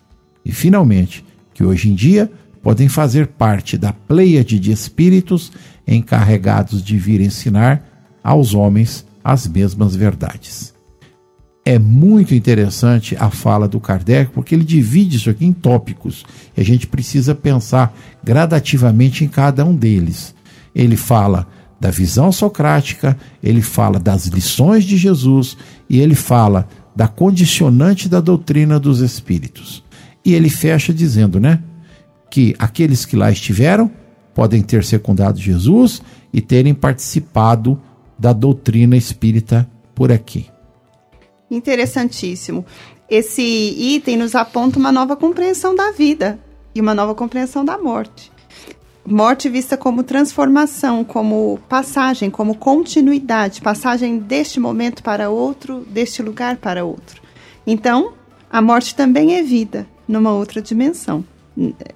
E, 0.46 0.52
finalmente, 0.52 1.26
que 1.52 1.64
hoje 1.64 1.90
em 1.90 1.96
dia 1.96 2.32
podem 2.62 2.88
fazer 2.88 3.26
parte 3.26 3.76
da 3.76 3.92
pleiade 3.92 4.60
de 4.60 4.72
espíritos 4.72 5.52
encarregados 5.88 6.84
de 6.84 6.96
vir 6.96 7.22
ensinar 7.22 7.84
aos 8.24 8.54
homens 8.54 9.04
as 9.28 9.46
mesmas 9.46 9.94
verdades. 9.94 10.74
É 11.66 11.78
muito 11.78 12.34
interessante 12.34 13.14
a 13.20 13.30
fala 13.30 13.68
do 13.68 13.78
Kardec, 13.78 14.32
porque 14.32 14.56
ele 14.56 14.64
divide 14.64 15.18
isso 15.18 15.30
aqui 15.30 15.46
em 15.46 15.52
tópicos 15.52 16.26
e 16.56 16.62
a 16.62 16.64
gente 16.64 16.88
precisa 16.88 17.36
pensar 17.36 17.94
gradativamente 18.24 19.26
em 19.26 19.28
cada 19.28 19.66
um 19.66 19.76
deles. 19.76 20.34
Ele 20.74 20.96
fala 20.96 21.46
da 21.78 21.92
visão 21.92 22.32
socrática, 22.32 23.18
ele 23.44 23.62
fala 23.62 24.00
das 24.00 24.28
lições 24.28 24.86
de 24.86 24.96
Jesus 24.96 25.58
e 25.90 26.00
ele 26.00 26.16
fala 26.16 26.66
da 26.96 27.10
condicionante 27.10 28.08
da 28.08 28.22
doutrina 28.22 28.80
dos 28.80 29.02
espíritos. 29.02 29.84
E 30.24 30.34
ele 30.34 30.50
fecha 30.50 30.94
dizendo, 30.94 31.38
né, 31.38 31.62
que 32.32 32.56
aqueles 32.58 33.04
que 33.04 33.18
lá 33.18 33.30
estiveram 33.30 33.92
podem 34.34 34.62
ter 34.62 34.86
secundado 34.86 35.38
Jesus 35.38 36.02
e 36.32 36.40
terem 36.40 36.74
participado 36.74 37.78
da 38.18 38.34
doutrina 38.34 38.96
espírita 38.96 39.70
por 39.94 40.12
aqui. 40.12 40.50
Interessantíssimo. 41.50 42.66
Esse 43.10 43.42
item 43.42 44.18
nos 44.18 44.36
aponta 44.36 44.78
uma 44.78 44.92
nova 44.92 45.16
compreensão 45.16 45.74
da 45.74 45.92
vida 45.92 46.40
e 46.76 46.82
uma 46.82 46.94
nova 46.94 47.16
compreensão 47.16 47.64
da 47.64 47.78
morte. 47.78 48.32
Morte 49.06 49.48
vista 49.48 49.78
como 49.78 50.04
transformação, 50.04 51.06
como 51.06 51.58
passagem, 51.70 52.30
como 52.30 52.56
continuidade, 52.56 53.62
passagem 53.62 54.20
deste 54.20 54.60
momento 54.60 55.02
para 55.02 55.30
outro, 55.30 55.86
deste 55.90 56.22
lugar 56.22 56.58
para 56.58 56.84
outro. 56.84 57.22
Então, 57.66 58.14
a 58.50 58.62
morte 58.62 58.94
também 58.94 59.36
é 59.36 59.44
vida 59.44 59.88
numa 60.06 60.34
outra 60.34 60.62
dimensão, 60.62 61.24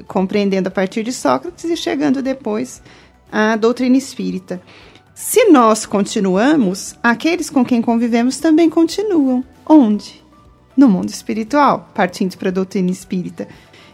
compreendendo 0.08 0.70
a 0.70 0.72
partir 0.72 1.04
de 1.04 1.12
Sócrates 1.12 1.66
e 1.66 1.75
chegando 1.75 2.22
depois 2.22 2.82
à 3.30 3.58
doutrina 3.58 3.98
espírita. 3.98 4.62
Se 5.13 5.46
nós 5.46 5.86
continuamos, 5.86 6.96
aqueles 7.03 7.50
com 7.50 7.63
quem 7.63 7.82
convivemos 7.82 8.39
também 8.39 8.70
continuam. 8.70 9.44
Onde? 9.65 10.24
No 10.75 10.88
mundo 10.88 11.10
espiritual, 11.10 11.89
partindo 11.94 12.38
para 12.38 12.50
a 12.50 12.53
doutrina 12.53 12.89
espírita. 12.89 13.48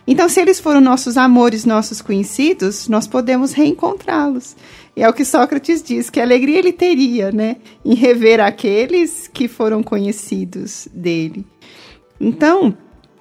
Então, 0.07 0.29
se 0.29 0.39
eles 0.39 0.59
foram 0.59 0.79
nossos 0.79 1.17
amores, 1.17 1.65
nossos 1.65 2.01
conhecidos, 2.01 2.87
nós 2.87 3.05
podemos 3.05 3.51
reencontrá-los. 3.51 4.55
E 4.95 5.03
é 5.03 5.09
o 5.09 5.13
que 5.13 5.25
Sócrates 5.25 5.83
diz, 5.83 6.09
que 6.09 6.21
alegria 6.21 6.59
ele 6.59 6.71
teria, 6.71 7.29
né, 7.29 7.57
em 7.83 7.93
rever 7.93 8.39
aqueles 8.39 9.27
que 9.27 9.49
foram 9.49 9.83
conhecidos 9.83 10.87
dele. 10.93 11.45
Então, 12.21 12.75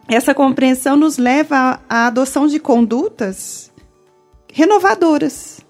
essa 0.09 0.33
compreensão 0.33 0.97
nos 0.97 1.19
leva 1.19 1.81
à 1.89 2.07
adoção 2.07 2.47
de 2.47 2.61
condutas 2.61 3.73
renovadoras, 4.53 5.66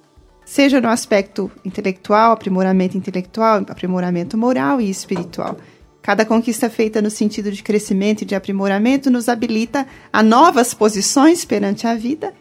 seja 0.46 0.80
no 0.80 0.88
aspecto 0.88 1.50
intelectual, 1.64 2.32
aprimoramento 2.32 2.96
intelectual, 2.96 3.58
aprimoramento 3.68 4.38
moral 4.38 4.80
e 4.80 4.88
espiritual. 4.88 5.56
Cada 6.00 6.24
conquista 6.24 6.70
feita 6.70 7.02
no 7.02 7.10
sentido 7.10 7.50
de 7.50 7.64
crescimento 7.64 8.22
e 8.22 8.24
de 8.24 8.36
aprimoramento 8.36 9.10
nos 9.10 9.28
habilita 9.28 9.84
a 10.12 10.22
novas 10.22 10.72
posições 10.72 11.44
perante 11.44 11.84
a 11.84 11.96
vida 11.96 12.32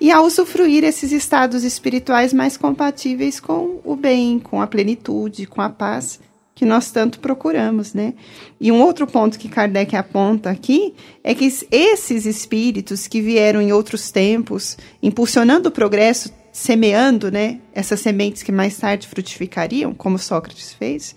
e 0.00 0.10
a 0.10 0.22
usufruir 0.22 0.84
esses 0.84 1.12
estados 1.12 1.62
espirituais 1.62 2.32
mais 2.32 2.56
compatíveis 2.56 3.38
com 3.38 3.78
o 3.84 3.94
bem, 3.94 4.38
com 4.38 4.62
a 4.62 4.66
plenitude, 4.66 5.46
com 5.46 5.60
a 5.60 5.68
paz 5.68 6.18
que 6.54 6.64
nós 6.64 6.90
tanto 6.90 7.20
procuramos, 7.20 7.94
né? 7.94 8.14
E 8.58 8.72
um 8.72 8.82
outro 8.82 9.06
ponto 9.06 9.38
que 9.38 9.48
Kardec 9.48 9.94
aponta 9.96 10.50
aqui 10.50 10.94
é 11.22 11.34
que 11.34 11.46
esses 11.70 12.26
espíritos 12.26 13.06
que 13.06 13.20
vieram 13.20 13.60
em 13.60 13.72
outros 13.72 14.10
tempos, 14.10 14.76
impulsionando 15.02 15.68
o 15.68 15.72
progresso 15.72 16.30
semeando, 16.52 17.30
né, 17.30 17.60
essas 17.72 18.00
sementes 18.00 18.42
que 18.42 18.52
mais 18.52 18.76
tarde 18.76 19.06
frutificariam, 19.06 19.94
como 19.94 20.18
Sócrates 20.18 20.72
fez, 20.72 21.14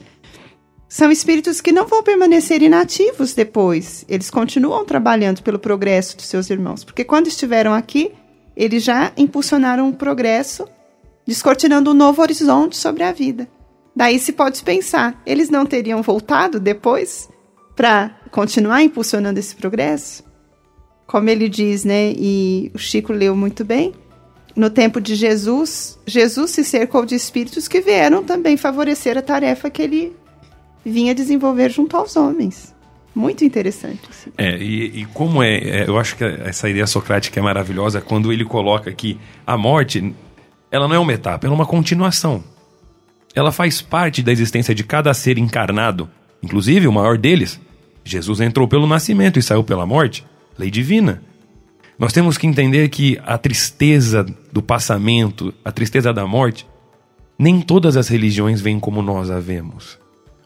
são 0.88 1.12
espíritos 1.12 1.60
que 1.60 1.72
não 1.72 1.88
vão 1.88 2.04
permanecer 2.04 2.62
inativos 2.62 3.34
depois. 3.34 4.06
Eles 4.08 4.30
continuam 4.30 4.86
trabalhando 4.86 5.42
pelo 5.42 5.58
progresso 5.58 6.16
dos 6.16 6.28
seus 6.28 6.50
irmãos, 6.50 6.84
porque 6.84 7.04
quando 7.04 7.28
estiveram 7.28 7.74
aqui, 7.74 8.12
eles 8.56 8.84
já 8.84 9.12
impulsionaram 9.18 9.90
o 9.90 9.96
progresso, 9.96 10.68
descortinando 11.26 11.90
um 11.90 11.96
novo 11.96 12.22
horizonte 12.22 12.78
sobre 12.78 13.02
a 13.02 13.12
vida. 13.12 13.50
Daí 13.96 14.20
se 14.20 14.34
pode 14.34 14.62
pensar, 14.64 15.20
eles 15.26 15.50
não 15.50 15.66
teriam 15.66 16.02
voltado 16.02 16.60
depois 16.60 17.28
para 17.76 18.16
continuar 18.32 18.84
impulsionando 18.84 19.40
esse 19.40 19.56
progresso? 19.56 20.24
Como 21.08 21.30
ele 21.30 21.50
diz, 21.50 21.84
né, 21.84 22.14
e 22.16 22.72
o 22.74 22.78
Chico 22.78 23.12
leu 23.12 23.36
muito 23.36 23.64
bem, 23.66 23.94
no 24.56 24.70
tempo 24.70 25.02
de 25.02 25.16
Jesus, 25.16 25.98
Jesus 26.06 26.52
se 26.52 26.64
cercou 26.64 27.06
de 27.06 27.16
espíritos 27.16 27.68
que 27.68 27.82
vieram 27.82 28.24
também 28.24 28.56
favorecer 28.56 29.18
a 29.18 29.22
tarefa 29.22 29.70
que 29.70 29.82
ele 29.82 30.14
vinha 30.86 31.16
desenvolver 31.16 31.72
junto 31.72 31.98
aos 31.98 32.16
homens. 32.16 32.74
Muito 33.16 33.44
interessante. 33.44 34.02
Assim. 34.10 34.32
É, 34.38 34.58
e, 34.58 35.02
e 35.02 35.06
como 35.06 35.44
é, 35.44 35.56
é, 35.56 35.88
eu 35.88 35.98
acho 35.98 36.16
que 36.16 36.24
essa 36.24 36.70
ideia 36.70 36.88
socrática 36.88 37.40
é 37.40 37.44
maravilhosa 37.44 38.02
quando 38.02 38.34
ele 38.34 38.44
coloca 38.44 38.92
que 38.92 39.20
a 39.46 39.58
morte, 39.58 40.14
ela 40.72 40.88
não 40.88 40.96
é 40.96 41.00
uma 41.00 41.14
etapa, 41.14 41.46
ela 41.46 41.54
é 41.54 41.58
uma 41.58 41.66
continuação. 41.66 42.44
ela 43.36 43.52
faz 43.52 43.82
parte 43.82 44.22
da 44.22 44.32
existência 44.32 44.74
de 44.76 44.84
cada 44.84 45.14
ser 45.14 45.38
encarnado, 45.38 46.10
inclusive 46.42 46.88
o 46.88 46.92
maior 46.92 47.18
deles. 47.18 47.60
Jesus 48.04 48.42
entrou 48.42 48.68
pelo 48.68 48.86
nascimento 48.86 49.40
e 49.40 49.44
saiu 49.44 49.64
pela 49.64 49.86
morte, 49.86 50.26
lei 50.58 50.70
divina. 50.70 51.22
Nós 51.98 52.12
temos 52.12 52.38
que 52.38 52.48
entender 52.48 52.90
que 52.90 53.20
a 53.26 53.38
tristeza 53.38 54.26
do 54.52 54.62
passamento, 54.62 55.54
a 55.64 55.72
tristeza 55.72 56.12
da 56.12 56.26
morte, 56.26 56.66
nem 57.38 57.62
todas 57.62 57.96
as 57.96 58.08
religiões 58.08 58.62
vêm 58.62 58.80
como 58.80 59.02
nós 59.02 59.30
a 59.30 59.40
vemos. 59.40 60.00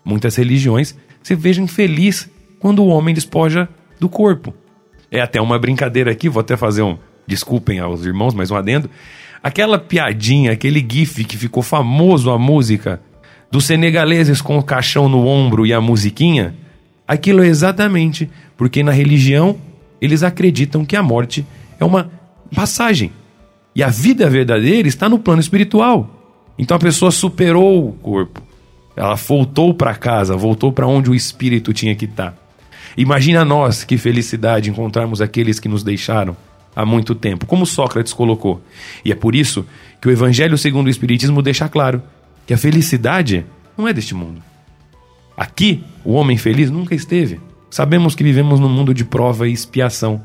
Muitas 0.04 0.36
religiões 0.36 0.96
se 1.24 1.36
vejam 1.36 1.68
felizes 1.68 2.30
quando 2.60 2.84
o 2.84 2.88
homem 2.88 3.14
despoja 3.14 3.68
do 4.00 4.10
corpo. 4.10 4.54
É 5.12 5.22
até 5.22 5.42
uma 5.42 5.58
brincadeira 5.58 6.12
aqui, 6.12 6.28
vou 6.28 6.42
até 6.42 6.58
fazer 6.58 6.82
um. 6.82 6.98
Desculpem 7.26 7.80
aos 7.80 8.06
irmãos, 8.06 8.34
mas 8.34 8.52
um 8.52 8.56
adendo. 8.56 8.90
Aquela 9.42 9.78
piadinha, 9.78 10.52
aquele 10.52 10.86
gif 10.88 11.24
que 11.24 11.38
ficou 11.38 11.64
famoso 11.64 12.30
a 12.32 12.38
música 12.38 13.02
dos 13.52 13.66
senegaleses 13.66 14.42
com 14.42 14.58
o 14.58 14.64
caixão 14.64 15.08
no 15.08 15.26
ombro 15.26 15.66
e 15.66 15.74
a 15.74 15.80
musiquinha, 15.80 16.56
aquilo 17.08 17.44
é 17.44 17.48
exatamente 17.48 18.30
porque 18.58 18.84
na 18.84 18.92
religião 18.92 19.58
eles 20.02 20.24
acreditam 20.24 20.86
que 20.86 20.96
a 20.96 21.04
morte 21.04 21.46
é 21.80 21.86
uma 21.86 22.12
passagem. 22.56 23.12
E 23.76 23.84
a 23.84 23.90
vida 23.90 24.30
verdadeira 24.30 24.88
está 24.88 25.08
no 25.08 25.20
plano 25.20 25.40
espiritual. 25.40 26.10
Então 26.58 26.76
a 26.76 26.80
pessoa 26.80 27.12
superou 27.12 27.90
o 27.90 27.94
corpo. 27.94 28.42
Ela 28.96 29.16
voltou 29.16 29.74
para 29.74 29.94
casa, 29.94 30.36
voltou 30.36 30.72
para 30.72 30.88
onde 30.88 31.10
o 31.10 31.16
espírito 31.16 31.72
tinha 31.72 31.94
que 31.96 32.06
estar. 32.06 32.36
Imagina 32.98 33.46
nós 33.46 33.84
que 33.84 33.98
felicidade 33.98 34.72
encontrarmos 34.72 35.22
aqueles 35.22 35.60
que 35.60 35.70
nos 35.70 35.84
deixaram 35.84 36.36
há 36.76 36.84
muito 36.84 37.14
tempo, 37.14 37.46
como 37.46 37.66
Sócrates 37.66 38.14
colocou. 38.14 38.62
E 39.06 39.12
é 39.12 39.16
por 39.16 39.36
isso 39.36 39.66
que 40.02 40.08
o 40.08 40.12
Evangelho 40.12 40.58
segundo 40.58 40.88
o 40.88 40.90
Espiritismo 40.90 41.42
deixa 41.44 41.70
claro 41.70 42.02
que 42.48 42.54
a 42.54 42.58
felicidade 42.58 43.46
não 43.78 43.88
é 43.88 43.94
deste 43.94 44.16
mundo. 44.16 44.42
Aqui, 45.36 45.84
o 46.04 46.14
homem 46.14 46.38
feliz 46.38 46.72
nunca 46.72 46.96
esteve. 46.96 47.40
Sabemos 47.70 48.16
que 48.16 48.24
vivemos 48.24 48.60
num 48.60 48.70
mundo 48.70 48.94
de 48.94 49.04
prova 49.04 49.48
e 49.48 49.54
expiação. 49.54 50.22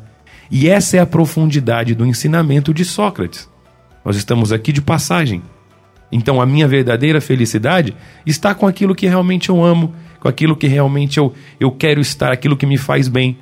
E 0.51 0.69
essa 0.69 0.97
é 0.97 1.01
a 1.01 1.07
profundidade 1.07 1.95
do 1.95 2.07
ensinamento 2.07 2.73
de 2.73 2.85
Sócrates. 2.85 3.49
Nós 4.05 4.17
estamos 4.17 4.53
aqui 4.53 4.73
de 4.73 4.83
passagem. 4.83 5.43
Então 6.11 6.41
a 6.41 6.47
minha 6.47 6.69
verdadeira 6.69 7.21
felicidade 7.21 7.97
está 8.27 8.55
com 8.55 8.67
aquilo 8.67 8.95
que 8.95 9.07
realmente 9.07 9.49
eu 9.49 9.65
amo, 9.65 9.95
com 10.21 10.29
aquilo 10.29 10.55
que 10.55 10.67
realmente 10.67 11.19
eu, 11.19 11.33
eu 11.59 11.71
quero 11.71 12.01
estar, 12.01 12.31
aquilo 12.31 12.57
que 12.57 12.67
me 12.67 12.77
faz 12.77 13.09
bem. 13.09 13.39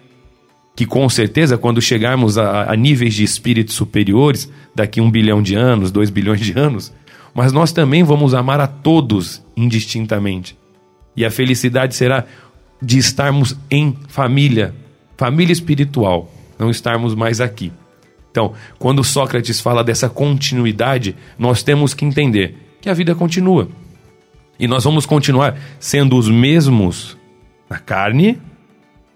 Que 0.77 0.87
com 0.87 1.09
certeza, 1.09 1.59
quando 1.59 1.83
chegarmos 1.83 2.39
a, 2.39 2.71
a 2.71 2.77
níveis 2.77 3.15
de 3.15 3.25
espíritos 3.25 3.75
superiores, 3.75 4.51
daqui 4.75 5.01
um 5.01 5.11
bilhão 5.11 5.43
de 5.43 5.57
anos, 5.57 5.91
dois 5.91 6.11
bilhões 6.11 6.41
de 6.41 6.57
anos, 6.57 6.93
mas 7.35 7.53
nós 7.53 7.73
também 7.73 8.05
vamos 8.05 8.35
amar 8.35 8.61
a 8.61 8.67
todos 8.67 9.45
indistintamente. 9.57 10.57
E 11.17 11.25
a 11.25 11.31
felicidade 11.31 11.95
será 11.95 12.25
de 12.81 12.99
estarmos 12.99 13.57
em 13.71 13.97
família, 14.09 14.75
família 15.17 15.53
espiritual, 15.53 16.33
não 16.59 16.71
estarmos 16.71 17.15
mais 17.15 17.41
aqui. 17.41 17.73
Então, 18.31 18.55
quando 18.79 19.03
Sócrates 19.03 19.61
fala 19.61 19.83
dessa 19.83 20.09
continuidade, 20.09 21.17
nós 21.39 21.63
temos 21.63 21.95
que 21.95 22.05
entender 22.05 22.57
que 22.81 22.89
a 22.89 22.95
vida 22.95 23.15
continua. 23.15 23.69
E 24.59 24.69
nós 24.69 24.85
vamos 24.85 25.05
continuar 25.05 25.59
sendo 25.79 26.17
os 26.17 26.29
mesmos 26.29 27.17
na 27.69 27.79
carne 27.79 28.41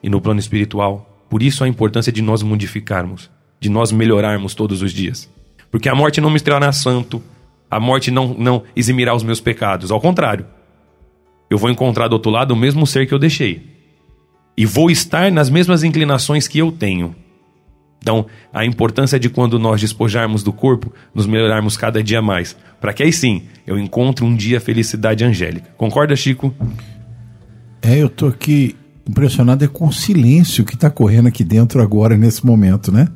e 0.03 0.09
no 0.09 0.21
plano 0.21 0.41
espiritual. 0.41 1.25
Por 1.29 1.43
isso 1.43 1.63
a 1.63 1.69
importância 1.69 2.13
de 2.13 2.23
nós 2.23 2.43
modificarmos, 2.43 3.31
de 3.61 3.69
nós 3.69 3.93
melhorarmos 3.93 4.55
todos 4.55 4.83
os 4.83 4.93
dias. 4.93 5.31
Porque 5.71 5.89
a 5.89 5.95
morte 5.95 6.21
não 6.21 6.31
me 6.31 6.37
estará 6.37 6.71
santo, 6.73 7.23
a 7.71 7.79
morte 7.79 8.11
não, 8.11 8.29
não 8.35 8.63
eximirá 8.75 9.15
os 9.15 9.23
meus 9.23 9.41
pecados. 9.41 9.91
Ao 9.91 10.01
contrário, 10.01 10.47
eu 11.51 11.59
vou 11.59 11.71
encontrar 11.71 12.09
do 12.09 12.15
outro 12.15 12.31
lado 12.31 12.53
o 12.53 12.57
mesmo 12.57 12.87
ser 12.87 13.07
que 13.07 13.15
eu 13.15 13.19
deixei. 13.19 13.75
E 14.57 14.65
vou 14.65 14.91
estar 14.91 15.31
nas 15.33 15.51
mesmas 15.51 15.83
inclinações 15.83 16.47
que 16.47 16.59
eu 16.59 16.71
tenho. 16.71 17.15
Então, 18.05 18.27
a 18.53 18.67
importância 18.67 19.19
de 19.19 19.31
quando 19.31 19.59
nós 19.59 19.81
despojarmos 19.81 20.43
do 20.43 20.53
corpo, 20.53 20.93
nos 21.15 21.27
melhorarmos 21.27 21.77
cada 21.77 22.03
dia 22.03 22.21
mais, 22.21 22.55
para 22.79 22.93
que 22.93 23.03
aí 23.03 23.13
sim 23.13 23.45
eu 23.67 23.79
encontre 23.79 24.25
um 24.25 24.37
dia 24.37 24.59
a 24.59 24.61
felicidade 24.61 25.25
angélica. 25.25 25.71
Concorda, 25.77 26.15
Chico? 26.15 26.55
É, 27.81 27.97
eu 27.97 28.11
tô 28.11 28.27
aqui 28.27 28.77
impressionado 29.09 29.65
é 29.65 29.69
com 29.69 29.87
o 29.87 29.93
silêncio 29.93 30.65
que 30.65 30.75
está 30.75 30.91
correndo 30.91 31.29
aqui 31.29 31.45
dentro 31.45 31.83
agora, 31.83 32.17
nesse 32.17 32.45
momento, 32.45 32.91
né? 32.91 33.09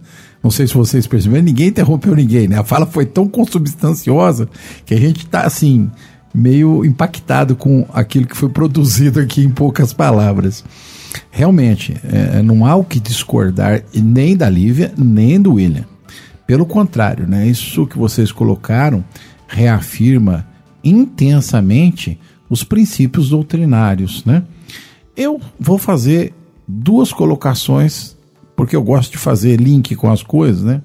Não 0.42 0.50
sei 0.50 0.66
se 0.66 0.74
vocês 0.74 1.06
perceberam, 1.06 1.44
ninguém 1.44 1.68
interrompeu 1.68 2.14
ninguém, 2.14 2.46
né? 2.46 2.58
A 2.58 2.64
fala 2.64 2.86
foi 2.86 3.04
tão 3.04 3.26
consubstanciosa 3.26 4.48
que 4.84 4.94
a 4.94 5.00
gente 5.00 5.24
está 5.24 5.42
assim, 5.42 5.90
meio 6.34 6.84
impactado 6.84 7.56
com 7.56 7.86
aquilo 7.92 8.26
que 8.26 8.36
foi 8.36 8.48
produzido 8.48 9.20
aqui 9.20 9.42
em 9.42 9.50
poucas 9.50 9.92
palavras. 9.92 10.64
Realmente, 11.30 11.96
é, 12.04 12.42
não 12.42 12.66
há 12.66 12.74
o 12.76 12.84
que 12.84 13.00
discordar 13.00 13.82
nem 13.94 14.36
da 14.36 14.48
Lívia, 14.48 14.92
nem 14.96 15.40
do 15.40 15.54
William. 15.54 15.84
Pelo 16.46 16.64
contrário, 16.64 17.26
né, 17.26 17.46
isso 17.46 17.86
que 17.86 17.98
vocês 17.98 18.32
colocaram 18.32 19.04
reafirma 19.46 20.46
intensamente 20.82 22.18
os 22.48 22.64
princípios 22.64 23.30
doutrinários. 23.30 24.24
Né? 24.24 24.42
Eu 25.16 25.40
vou 25.58 25.78
fazer 25.78 26.32
duas 26.66 27.12
colocações, 27.12 28.16
porque 28.56 28.76
eu 28.76 28.82
gosto 28.82 29.12
de 29.12 29.18
fazer 29.18 29.60
link 29.60 29.94
com 29.96 30.10
as 30.10 30.22
coisas. 30.22 30.62
Né? 30.62 30.82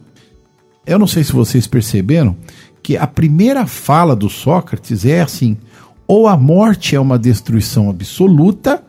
Eu 0.85 0.99
não 0.99 1.07
sei 1.07 1.23
se 1.23 1.31
vocês 1.31 1.67
perceberam, 1.67 2.35
que 2.83 2.97
a 2.97 3.07
primeira 3.07 3.65
fala 3.65 4.13
do 4.13 4.29
Sócrates 4.29 5.05
é 5.05 5.21
assim: 5.21 5.57
ou 6.05 6.27
a 6.27 6.35
morte 6.35 6.95
é 6.95 6.99
uma 6.99 7.17
destruição 7.17 7.89
absoluta, 7.89 8.83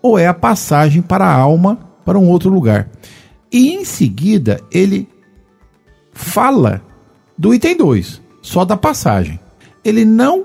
ou 0.00 0.16
é 0.16 0.28
a 0.28 0.32
passagem 0.32 1.02
para 1.02 1.26
a 1.26 1.34
alma 1.34 1.78
para 2.04 2.18
um 2.18 2.28
outro 2.28 2.48
lugar. 2.48 2.88
E 3.52 3.74
em 3.74 3.84
seguida 3.84 4.60
ele 4.70 5.08
fala 6.12 6.80
do 7.36 7.52
item 7.52 7.76
2, 7.76 8.22
só 8.40 8.64
da 8.64 8.76
passagem. 8.76 9.40
Ele 9.84 10.04
não 10.04 10.44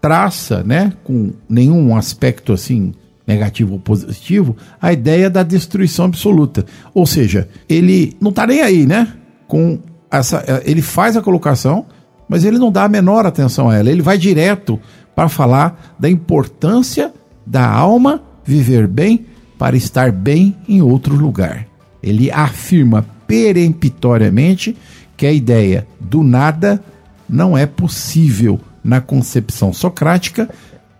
traça, 0.00 0.62
né, 0.62 0.92
com 1.02 1.32
nenhum 1.48 1.96
aspecto 1.96 2.52
assim 2.52 2.94
negativo 3.26 3.74
ou 3.74 3.80
positivo, 3.80 4.56
a 4.80 4.92
ideia 4.92 5.28
da 5.28 5.42
destruição 5.42 6.06
absoluta. 6.06 6.64
Ou 6.94 7.04
seja, 7.04 7.48
ele 7.68 8.16
não 8.20 8.30
está 8.30 8.46
nem 8.46 8.62
aí, 8.62 8.86
né, 8.86 9.12
com 9.46 9.80
essa 10.10 10.62
ele 10.64 10.80
faz 10.80 11.16
a 11.16 11.20
colocação 11.20 11.84
mas 12.28 12.44
ele 12.44 12.58
não 12.58 12.70
dá 12.70 12.84
a 12.84 12.88
menor 12.88 13.26
atenção 13.26 13.70
a 13.70 13.76
ela. 13.76 13.90
Ele 13.90 14.02
vai 14.02 14.18
direto 14.18 14.78
para 15.14 15.28
falar 15.28 15.96
da 15.98 16.08
importância 16.08 17.12
da 17.46 17.66
alma 17.66 18.22
viver 18.44 18.86
bem 18.86 19.26
para 19.58 19.76
estar 19.76 20.12
bem 20.12 20.56
em 20.68 20.80
outro 20.80 21.16
lugar. 21.16 21.66
Ele 22.02 22.30
afirma 22.30 23.04
peremptoriamente 23.26 24.76
que 25.16 25.26
a 25.26 25.32
ideia 25.32 25.86
do 25.98 26.22
nada 26.22 26.82
não 27.28 27.58
é 27.58 27.66
possível 27.66 28.60
na 28.82 29.00
concepção 29.00 29.72
socrática, 29.72 30.48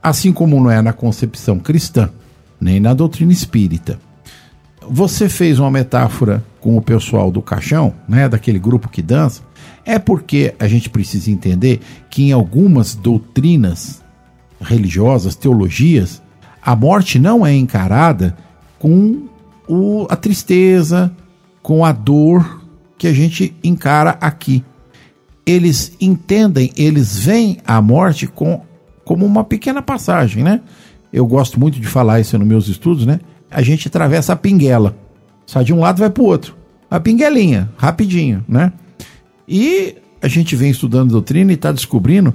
assim 0.03 0.33
como 0.33 0.61
não 0.61 0.71
é 0.71 0.83
na 0.83 0.93
concepção 0.93 1.59
cristã, 1.59 2.11
nem 2.61 2.81
na 2.81 2.93
doutrina 2.93 3.33
espírita. 3.33 3.99
Você 4.91 5.29
fez 5.29 5.59
uma 5.59 5.71
metáfora 5.71 6.43
com 6.61 6.77
o 6.77 6.83
pessoal 6.83 7.31
do 7.31 7.41
caixão, 7.41 7.95
né, 8.09 8.29
daquele 8.29 8.59
grupo 8.59 8.89
que 8.89 9.03
dança, 9.03 9.43
é 9.89 9.99
porque 9.99 10.55
a 10.59 10.69
gente 10.69 10.91
precisa 10.91 11.31
entender 11.31 11.81
que 12.11 12.25
em 12.25 12.31
algumas 12.31 12.95
doutrinas 12.95 14.05
religiosas, 14.61 15.35
teologias, 15.35 16.21
a 16.63 16.77
morte 16.77 17.19
não 17.19 17.47
é 17.47 17.57
encarada 17.57 18.37
com 18.79 19.29
o, 19.67 20.07
a 20.11 20.15
tristeza, 20.15 21.11
com 21.63 21.87
a 21.87 21.93
dor 21.93 22.63
que 22.99 23.07
a 23.07 23.15
gente 23.15 23.57
encara 23.65 24.19
aqui. 24.21 24.63
Eles 25.47 25.97
entendem, 25.99 26.71
eles 26.77 27.19
veem 27.19 27.57
a 27.67 27.81
morte 27.81 28.27
com, 28.27 28.61
como 29.07 29.25
uma 29.25 29.43
pequena 29.43 29.81
passagem, 29.81 30.45
né? 30.45 30.61
Eu 31.11 31.27
gosto 31.27 31.59
muito 31.59 31.81
de 31.81 31.87
falar 31.87 32.21
isso 32.21 32.39
nos 32.39 32.47
meus 32.47 32.69
estudos, 32.69 33.07
né? 33.07 33.21
A 33.51 33.63
gente 33.63 33.89
atravessa 33.89 34.35
a 34.35 34.37
pinguela. 34.37 34.95
Sai 35.47 35.65
de 35.65 35.73
um 35.73 35.81
lado 35.81 36.01
vai 36.01 36.11
para 36.11 36.23
o 36.23 36.27
outro. 36.27 36.55
A 36.91 37.01
pinguelinha, 37.01 37.71
rapidinho, 37.79 38.45
né? 38.47 38.71
E 39.49 39.97
a 40.21 40.29
gente 40.29 40.55
vem 40.55 40.71
estudando 40.71 41.11
doutrina 41.11 41.51
e 41.51 41.55
está 41.55 41.73
descobrindo 41.73 42.35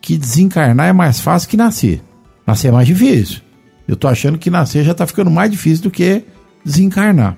que 0.00 0.18
desencarnar 0.18 0.88
é 0.88 0.92
mais 0.92 1.20
fácil 1.20 1.48
que 1.48 1.56
nascer. 1.56 2.02
Nascer 2.46 2.68
é 2.68 2.72
mais 2.72 2.86
difícil. 2.86 3.40
Eu 3.88 3.94
estou 3.94 4.10
achando 4.10 4.38
que 4.38 4.50
nascer 4.50 4.84
já 4.84 4.92
está 4.92 5.06
ficando 5.06 5.30
mais 5.30 5.50
difícil 5.50 5.84
do 5.84 5.90
que 5.90 6.24
desencarnar. 6.64 7.36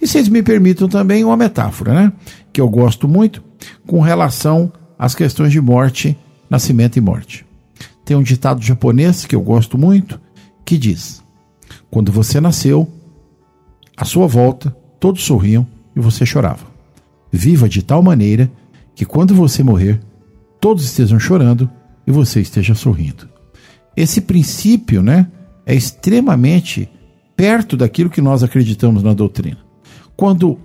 E 0.00 0.06
vocês 0.06 0.28
me 0.28 0.42
permitam 0.42 0.88
também 0.88 1.24
uma 1.24 1.36
metáfora, 1.36 1.92
né? 1.92 2.12
Que 2.52 2.60
eu 2.60 2.68
gosto 2.68 3.08
muito 3.08 3.42
com 3.86 4.00
relação 4.00 4.72
às 4.96 5.14
questões 5.14 5.50
de 5.50 5.60
morte, 5.60 6.16
nascimento 6.48 6.96
e 6.96 7.00
morte. 7.00 7.44
Tem 8.04 8.16
um 8.16 8.22
ditado 8.22 8.62
japonês 8.62 9.24
que 9.24 9.34
eu 9.34 9.40
gosto 9.40 9.76
muito 9.76 10.20
que 10.64 10.78
diz: 10.78 11.22
Quando 11.90 12.12
você 12.12 12.40
nasceu, 12.40 12.88
à 13.96 14.04
sua 14.04 14.26
volta, 14.26 14.70
todos 15.00 15.24
sorriam 15.24 15.66
e 15.96 16.00
você 16.00 16.24
chorava. 16.24 16.67
Viva 17.30 17.68
de 17.68 17.82
tal 17.82 18.02
maneira 18.02 18.50
que 18.94 19.04
quando 19.04 19.34
você 19.34 19.62
morrer, 19.62 20.00
todos 20.60 20.84
estejam 20.84 21.18
chorando 21.18 21.70
e 22.06 22.10
você 22.10 22.40
esteja 22.40 22.74
sorrindo. 22.74 23.28
esse 23.96 24.20
princípio, 24.20 25.02
né, 25.02 25.26
é 25.66 25.74
extremamente 25.74 26.88
perto 27.36 27.76
daquilo 27.76 28.10
que 28.10 28.20
nós 28.20 28.42
acreditamos 28.42 29.02
na 29.02 29.12
doutrina. 29.12 29.58
Quando 30.16 30.58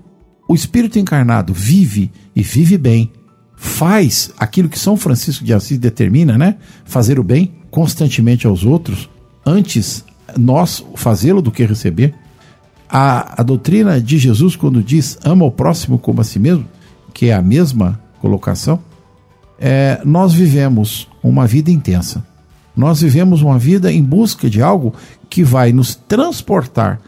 o 0.47 0.56
Espírito 0.56 0.97
encarnado 0.97 1.54
vive 1.54 2.12
e 2.36 2.41
vive 2.41 2.78
bem, 2.78 3.12
faz 3.56 4.32
aquilo 4.38 4.69
que 4.69 4.80
São 4.80 4.97
Francisco 4.97 5.43
de 5.43 5.54
Assis 5.54 5.78
determina, 5.78 6.38
né? 6.38 6.58
Fazer 6.86 7.19
o 7.19 7.23
bem 7.23 7.54
constantemente 7.69 8.45
aos 8.45 8.65
outros, 8.65 9.10
antes 9.45 10.04
nós 10.38 10.84
fazê-lo 10.95 11.41
do 11.41 11.52
que 11.52 11.65
receber. 11.65 12.13
A, 12.95 13.41
a 13.41 13.43
doutrina 13.43 13.99
de 13.99 14.19
Jesus, 14.19 14.56
quando 14.56 14.84
diz 14.84 15.17
ama 15.25 15.43
o 15.45 15.49
próximo 15.49 15.97
como 15.97 16.21
a 16.21 16.23
si 16.23 16.38
mesmo, 16.38 16.67
que 17.12 17.25
é 17.25 17.34
a 17.34 17.41
mesma 17.41 17.99
colocação, 18.21 18.79
é, 19.58 19.99
nós 20.06 20.32
vivemos 20.32 21.08
uma 21.23 21.47
vida 21.47 21.71
intensa. 21.71 22.23
Nós 22.77 23.01
vivemos 23.01 23.41
uma 23.41 23.58
vida 23.58 23.91
em 23.91 24.03
busca 24.03 24.47
de 24.47 24.62
algo 24.62 24.93
que 25.27 25.43
vai 25.43 25.73
nos 25.73 25.95
transportar 25.95 27.01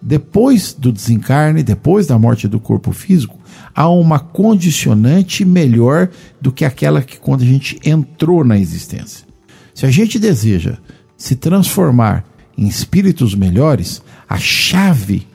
depois 0.00 0.72
do 0.72 0.90
desencarne, 0.90 1.62
depois 1.62 2.06
da 2.06 2.18
morte 2.18 2.48
do 2.48 2.58
corpo 2.58 2.90
físico, 2.90 3.38
a 3.74 3.90
uma 3.90 4.18
condicionante 4.18 5.44
melhor 5.44 6.08
do 6.40 6.50
que 6.50 6.64
aquela 6.64 7.02
que 7.02 7.18
quando 7.18 7.42
a 7.42 7.46
gente 7.46 7.78
entrou 7.84 8.42
na 8.42 8.58
existência. 8.58 9.26
Se 9.74 9.84
a 9.84 9.90
gente 9.90 10.18
deseja 10.18 10.78
se 11.14 11.36
transformar 11.36 12.24
em 12.56 12.66
espíritos 12.66 13.34
melhores, 13.34 14.02
a 14.28 14.38
chave 14.38 15.26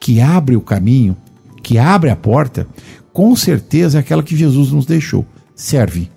que 0.00 0.20
abre 0.20 0.56
o 0.56 0.60
caminho, 0.60 1.16
que 1.62 1.78
abre 1.78 2.10
a 2.10 2.16
porta, 2.16 2.66
com 3.12 3.34
certeza 3.34 3.98
é 3.98 4.00
aquela 4.00 4.22
que 4.22 4.36
Jesus 4.36 4.70
nos 4.70 4.86
deixou. 4.86 5.26
Serve, 5.54 6.10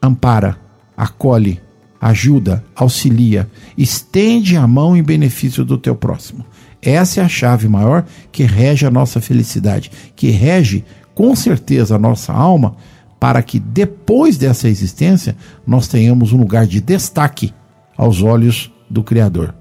ampara, 0.00 0.56
acolhe, 0.96 1.60
ajuda, 2.00 2.64
auxilia, 2.74 3.50
estende 3.76 4.56
a 4.56 4.66
mão 4.66 4.96
em 4.96 5.02
benefício 5.02 5.64
do 5.64 5.76
teu 5.76 5.96
próximo. 5.96 6.44
Essa 6.80 7.20
é 7.20 7.24
a 7.24 7.28
chave 7.28 7.68
maior 7.68 8.06
que 8.30 8.44
rege 8.44 8.86
a 8.86 8.90
nossa 8.90 9.20
felicidade, 9.20 9.90
que 10.14 10.30
rege 10.30 10.84
com 11.14 11.34
certeza 11.34 11.96
a 11.96 11.98
nossa 11.98 12.32
alma, 12.32 12.76
para 13.18 13.42
que 13.42 13.58
depois 13.58 14.36
dessa 14.36 14.68
existência 14.68 15.36
nós 15.66 15.88
tenhamos 15.88 16.32
um 16.32 16.38
lugar 16.38 16.66
de 16.66 16.80
destaque 16.80 17.52
aos 17.96 18.22
olhos 18.22 18.70
do 18.88 19.02
Criador. 19.02 19.54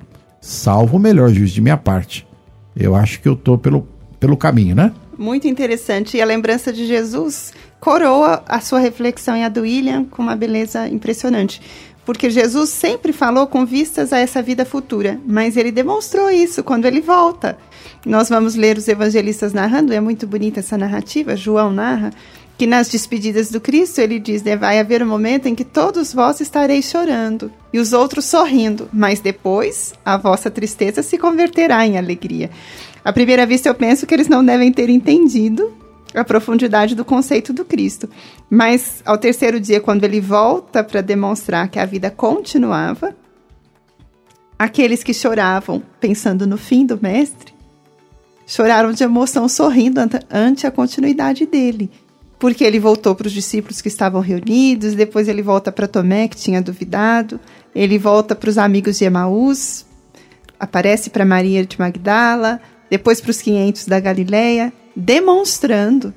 Salvo 0.48 0.98
o 0.98 1.00
melhor 1.00 1.30
juiz 1.30 1.50
de 1.50 1.60
minha 1.60 1.76
parte. 1.76 2.28
Eu 2.78 2.96
acho 2.96 3.20
que 3.20 3.28
eu 3.28 3.34
estou 3.34 3.58
pelo, 3.58 3.88
pelo 4.20 4.38
caminho, 4.38 4.76
né? 4.76 4.94
Muito 5.18 5.48
interessante. 5.48 6.18
E 6.18 6.22
a 6.22 6.26
lembrança 6.26 6.72
de 6.72 6.86
Jesus 6.86 7.52
coroa 7.80 8.44
a 8.48 8.62
sua 8.62 8.78
reflexão 8.78 9.36
e 9.36 9.44
a 9.44 9.50
do 9.50 9.62
William 9.62 10.06
com 10.06 10.22
uma 10.22 10.36
beleza 10.36 10.88
impressionante 10.88 11.60
porque 12.06 12.30
Jesus 12.30 12.70
sempre 12.70 13.12
falou 13.12 13.48
com 13.48 13.66
vistas 13.66 14.14
a 14.14 14.20
essa 14.20 14.42
vida 14.42 14.64
futura, 14.64 15.20
mas 15.26 15.58
ele 15.58 15.72
demonstrou 15.72 16.30
isso 16.30 16.64
quando 16.64 16.86
ele 16.86 17.02
volta. 17.02 17.58
Nós 18.06 18.30
vamos 18.30 18.54
ler 18.54 18.78
os 18.78 18.88
evangelistas 18.88 19.54
narrando, 19.54 19.92
é 19.92 20.00
muito 20.00 20.28
bonita 20.28 20.60
essa 20.60 20.78
narrativa, 20.78 21.36
João 21.36 21.72
narra, 21.74 22.12
que 22.58 22.65
nas 22.65 22.88
despedidas 22.88 23.50
do 23.50 23.60
Cristo 23.60 24.00
ele 24.00 24.20
diz: 24.20 24.44
né, 24.44 24.56
Vai 24.56 24.80
haver 24.80 25.04
um 25.04 25.08
momento 25.08 25.48
em 25.48 25.56
que 25.56 25.65
todos 25.65 26.13
vós 26.13 26.39
estareis 26.39 26.86
chorando 26.86 27.52
e 27.74 27.80
os 27.80 27.94
outros 27.94 28.26
sorrindo, 28.26 28.89
mas 28.94 29.20
depois 29.20 29.94
a 30.04 30.18
vossa 30.18 30.50
tristeza 30.50 31.04
se 31.04 31.18
converterá 31.18 31.86
em 31.86 31.98
alegria. 31.98 32.50
À 33.04 33.12
primeira 33.13 33.46
vista, 33.46 33.70
eu 33.70 33.76
penso 33.76 34.06
que 34.08 34.13
eles 34.13 34.28
não 34.28 34.44
devem 34.44 34.72
ter 34.72 34.89
entendido 34.89 35.74
a 36.13 36.24
profundidade 36.24 36.96
do 36.96 37.04
conceito 37.04 37.52
do 37.52 37.65
Cristo. 37.65 38.10
Mas 38.50 39.04
ao 39.06 39.18
terceiro 39.18 39.60
dia, 39.60 39.82
quando 39.82 40.04
ele 40.06 40.22
volta 40.22 40.84
para 40.84 41.02
demonstrar 41.02 41.68
que 41.68 41.78
a 41.78 41.86
vida 41.86 42.10
continuava, 42.10 43.15
aqueles 44.58 45.04
que 45.04 45.13
choravam 45.13 45.84
pensando 46.00 46.48
no 46.48 46.58
fim 46.58 46.86
do 46.86 47.00
Mestre, 47.00 47.54
choraram 48.48 48.91
de 48.91 49.04
emoção, 49.04 49.48
sorrindo 49.50 50.00
ante 50.32 50.65
a 50.65 50.72
continuidade 50.72 51.46
dele. 51.46 51.91
Porque 52.38 52.63
ele 52.63 52.80
voltou 52.80 53.15
para 53.15 53.28
os 53.28 53.34
discípulos 53.34 53.82
que 53.82 53.88
estavam 53.88 54.21
reunidos, 54.21 54.93
depois 54.93 55.28
ele 55.28 55.41
volta 55.41 55.71
para 55.71 55.88
Tomé, 55.88 56.28
que 56.28 56.36
tinha 56.36 56.62
duvidado, 56.62 57.39
ele 57.74 57.98
volta 57.98 58.36
para 58.36 58.50
os 58.50 58.58
amigos 58.58 58.98
de 58.98 59.06
Emaús, 59.06 59.86
aparece 60.60 61.10
para 61.10 61.26
Maria 61.26 61.65
de 61.65 61.80
Magdala, 61.80 62.60
depois 62.89 63.21
para 63.21 63.32
os 63.32 63.41
500 63.41 63.86
da 63.88 64.00
Galileia, 64.00 64.74
demonstrando 64.95 66.13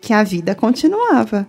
que 0.00 0.12
a 0.12 0.22
vida 0.22 0.54
continuava. 0.54 1.46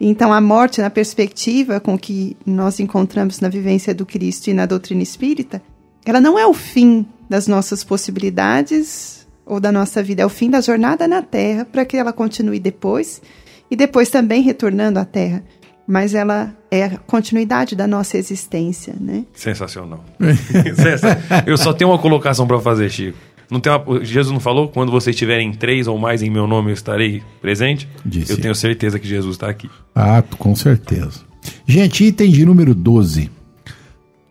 Então, 0.00 0.32
a 0.32 0.40
morte, 0.40 0.80
na 0.80 0.90
perspectiva 0.90 1.80
com 1.80 1.98
que 1.98 2.36
nós 2.46 2.78
encontramos 2.78 3.40
na 3.40 3.48
vivência 3.48 3.94
do 3.94 4.06
Cristo 4.06 4.48
e 4.48 4.54
na 4.54 4.66
doutrina 4.66 5.02
espírita, 5.02 5.60
ela 6.04 6.20
não 6.20 6.38
é 6.38 6.46
o 6.46 6.54
fim 6.54 7.06
das 7.28 7.46
nossas 7.46 7.82
possibilidades 7.82 9.26
ou 9.48 9.58
da 9.58 9.72
nossa 9.72 10.02
vida, 10.02 10.22
é 10.22 10.26
o 10.26 10.28
fim 10.28 10.50
da 10.50 10.60
jornada 10.60 11.08
na 11.08 11.22
Terra 11.22 11.64
para 11.64 11.84
que 11.84 11.96
ela 11.96 12.12
continue 12.12 12.60
depois 12.60 13.22
e 13.70 13.74
depois 13.74 14.10
também 14.10 14.42
retornando 14.42 14.98
à 14.98 15.04
Terra. 15.04 15.42
Mas 15.86 16.14
ela 16.14 16.54
é 16.70 16.84
a 16.84 16.98
continuidade 16.98 17.74
da 17.74 17.86
nossa 17.86 18.18
existência, 18.18 18.94
né? 19.00 19.24
Sensacional. 19.32 20.04
Eu 21.46 21.56
só 21.56 21.72
tenho 21.72 21.90
uma 21.90 21.98
colocação 21.98 22.46
para 22.46 22.60
fazer, 22.60 22.90
Chico. 22.90 23.16
Não 23.50 23.58
tem 23.58 23.72
uma, 23.72 24.04
Jesus 24.04 24.30
não 24.30 24.40
falou? 24.40 24.68
Quando 24.68 24.92
vocês 24.92 25.16
estiverem 25.16 25.52
três 25.52 25.86
ou 25.86 25.98
mais 25.98 26.22
em 26.22 26.28
meu 26.28 26.46
nome, 26.46 26.68
eu 26.68 26.74
estarei 26.74 27.22
presente? 27.40 27.88
Disse. 28.04 28.30
Eu 28.30 28.38
tenho 28.38 28.54
certeza 28.54 28.98
que 28.98 29.08
Jesus 29.08 29.36
está 29.36 29.48
aqui. 29.48 29.70
Ah, 29.94 30.22
com 30.36 30.54
certeza. 30.54 31.20
Gente, 31.66 32.04
item 32.04 32.30
de 32.30 32.44
número 32.44 32.74
12. 32.74 33.30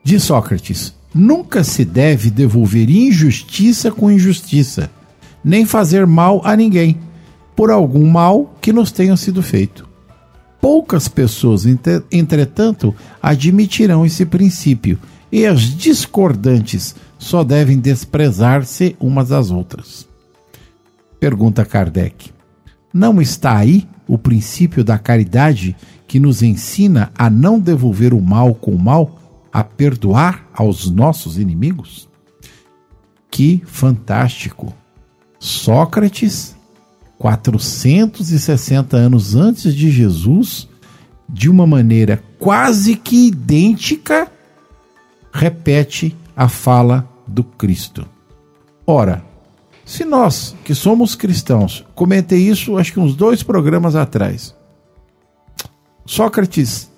De 0.03 0.19
Sócrates: 0.19 0.93
Nunca 1.13 1.63
se 1.63 1.83
deve 1.83 2.29
devolver 2.29 2.87
injustiça 2.91 3.89
com 3.89 4.11
injustiça, 4.11 4.91
nem 5.47 5.65
fazer 5.65 6.05
mal 6.05 6.41
a 6.43 6.57
ninguém, 6.57 6.99
por 7.55 7.71
algum 7.71 8.05
mal 8.05 8.53
que 8.59 8.73
nos 8.73 8.91
tenha 8.91 9.15
sido 9.15 9.41
feito. 9.41 9.87
Poucas 10.59 11.07
pessoas, 11.07 11.63
entretanto, 12.11 12.93
admitirão 13.21 14.05
esse 14.05 14.25
princípio, 14.25 14.99
e 15.31 15.45
as 15.45 15.61
discordantes 15.61 16.95
só 17.17 17.45
devem 17.45 17.79
desprezar-se 17.79 18.97
umas 18.99 19.31
às 19.31 19.49
outras. 19.49 20.05
Pergunta 21.17 21.63
Kardec: 21.63 22.29
Não 22.93 23.21
está 23.21 23.55
aí 23.55 23.87
o 24.05 24.17
princípio 24.17 24.83
da 24.83 24.99
caridade 24.99 25.77
que 26.05 26.19
nos 26.19 26.43
ensina 26.43 27.09
a 27.17 27.29
não 27.29 27.57
devolver 27.57 28.13
o 28.13 28.21
mal 28.21 28.53
com 28.53 28.71
o 28.71 28.79
mal, 28.79 29.17
a 29.51 29.63
perdoar 29.63 30.45
aos 30.53 30.89
nossos 30.89 31.37
inimigos? 31.37 32.09
Que 33.31 33.61
fantástico! 33.65 34.73
Sócrates, 35.39 36.55
460 37.17 38.97
anos 38.97 39.35
antes 39.35 39.73
de 39.73 39.91
Jesus, 39.91 40.67
de 41.27 41.49
uma 41.49 41.67
maneira 41.67 42.23
quase 42.39 42.95
que 42.95 43.27
idêntica, 43.27 44.31
repete 45.31 46.15
a 46.35 46.47
fala 46.47 47.07
do 47.27 47.43
Cristo. 47.43 48.05
Ora, 48.85 49.23
se 49.85 50.05
nós 50.05 50.55
que 50.63 50.73
somos 50.73 51.15
cristãos, 51.15 51.85
comentei 51.95 52.39
isso 52.39 52.77
acho 52.77 52.93
que 52.93 52.99
uns 52.99 53.15
dois 53.15 53.43
programas 53.43 53.95
atrás, 53.95 54.55
Sócrates, 56.05 56.89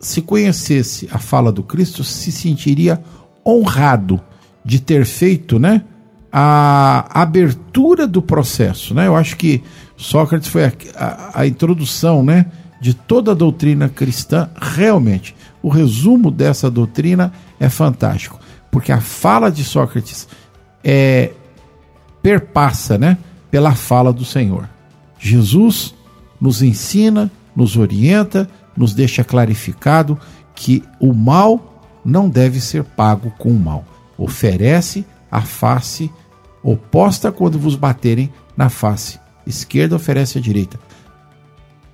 se 0.00 0.20
conhecesse 0.22 1.08
a 1.12 1.18
fala 1.18 1.52
do 1.52 1.62
Cristo, 1.62 2.02
se 2.02 2.32
sentiria 2.32 3.02
honrado 3.46 4.20
de 4.64 4.80
ter 4.80 5.06
feito, 5.06 5.58
né, 5.58 5.84
a 6.32 7.08
abertura 7.20 8.06
do 8.06 8.20
processo, 8.20 8.94
né? 8.94 9.06
Eu 9.06 9.16
acho 9.16 9.36
que 9.36 9.62
Sócrates 9.96 10.48
foi 10.48 10.64
a, 10.64 10.72
a, 10.94 11.40
a 11.40 11.46
introdução, 11.46 12.22
né, 12.22 12.46
de 12.80 12.94
toda 12.94 13.32
a 13.32 13.34
doutrina 13.34 13.88
cristã. 13.88 14.50
Realmente, 14.60 15.34
o 15.62 15.68
resumo 15.68 16.30
dessa 16.30 16.70
doutrina 16.70 17.32
é 17.58 17.68
fantástico 17.68 18.38
porque 18.70 18.92
a 18.92 19.00
fala 19.00 19.50
de 19.50 19.64
Sócrates 19.64 20.28
é 20.84 21.32
perpassa, 22.22 22.98
né, 22.98 23.18
pela 23.50 23.74
fala 23.74 24.12
do 24.12 24.24
Senhor. 24.24 24.68
Jesus 25.18 25.94
nos 26.40 26.62
ensina, 26.62 27.30
nos 27.54 27.76
orienta, 27.76 28.48
nos 28.76 28.94
deixa 28.94 29.24
clarificado 29.24 30.18
que 30.54 30.82
o 31.00 31.12
mal 31.12 31.82
não 32.04 32.28
deve 32.28 32.60
ser 32.60 32.84
pago 32.84 33.32
com 33.38 33.50
o 33.50 33.58
mal. 33.58 33.84
Oferece 34.16 35.04
a 35.30 35.40
face 35.40 36.10
oposta 36.62 37.30
quando 37.32 37.58
vos 37.58 37.76
baterem 37.76 38.32
na 38.56 38.68
face 38.68 39.18
esquerda, 39.48 39.96
oferece 39.96 40.38
a 40.38 40.40
direita. 40.40 40.78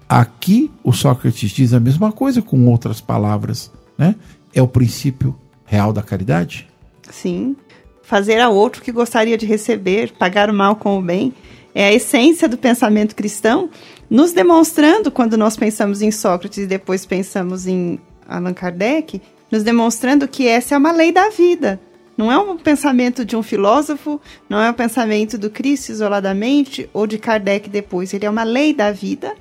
Aqui 0.09 0.71
o 0.83 0.93
Sócrates 0.93 1.51
diz 1.51 1.73
a 1.73 1.81
mesma 1.81 2.13
coisa 2.13 2.43
com 2.43 2.69
outras 2.69 3.01
palavras, 3.01 3.71
né? 3.97 4.17
É 4.53 4.61
o 4.61 4.69
princípio 4.69 5.35
real 5.65 5.93
da 5.93 6.03
caridade? 6.03 6.69
Sim. 7.11 7.57
Fazer 8.03 8.39
a 8.41 8.49
outro 8.49 8.83
que 8.83 8.93
gostaria 8.93 9.39
de 9.39 9.47
receber, 9.47 10.13
pagar 10.13 10.51
o 10.51 10.55
mal 10.55 10.77
com 10.77 10.99
o 10.99 11.03
bem, 11.03 11.33
é 11.75 11.87
a 11.87 11.93
essência 11.93 12.49
do 12.49 12.59
pensamento 12.59 13.17
cristão, 13.17 13.71
nos 14.11 14.33
demonstrando, 14.33 15.11
quando 15.11 15.39
nós 15.39 15.57
pensamos 15.57 16.03
em 16.03 16.11
Sócrates 16.11 16.59
e 16.59 16.67
depois 16.67 17.07
pensamos 17.07 17.67
em 17.67 17.99
Allan 18.29 18.53
Kardec, 18.53 19.21
nos 19.51 19.63
demonstrando 19.63 20.29
que 20.29 20.47
essa 20.47 20.75
é 20.75 20.79
uma 20.79 20.93
lei 20.93 21.11
da 21.11 21.31
vida. 21.31 21.81
Não 22.17 22.31
é 22.31 22.39
um 22.39 22.57
pensamento 22.57 23.25
de 23.25 23.37
um 23.37 23.43
filósofo, 23.43 24.21
não 24.49 24.61
é 24.61 24.71
um 24.71 24.75
pensamento 24.75 25.37
do 25.37 25.51
Cristo 25.51 25.91
isoladamente 25.91 26.89
ou 26.93 27.07
de 27.07 27.19
Kardec 27.19 27.69
depois. 27.69 28.15
Ele 28.15 28.25
é 28.25 28.31
uma 28.31 28.45
lei 28.45 28.73
da 28.73 28.93
vida 28.93 29.35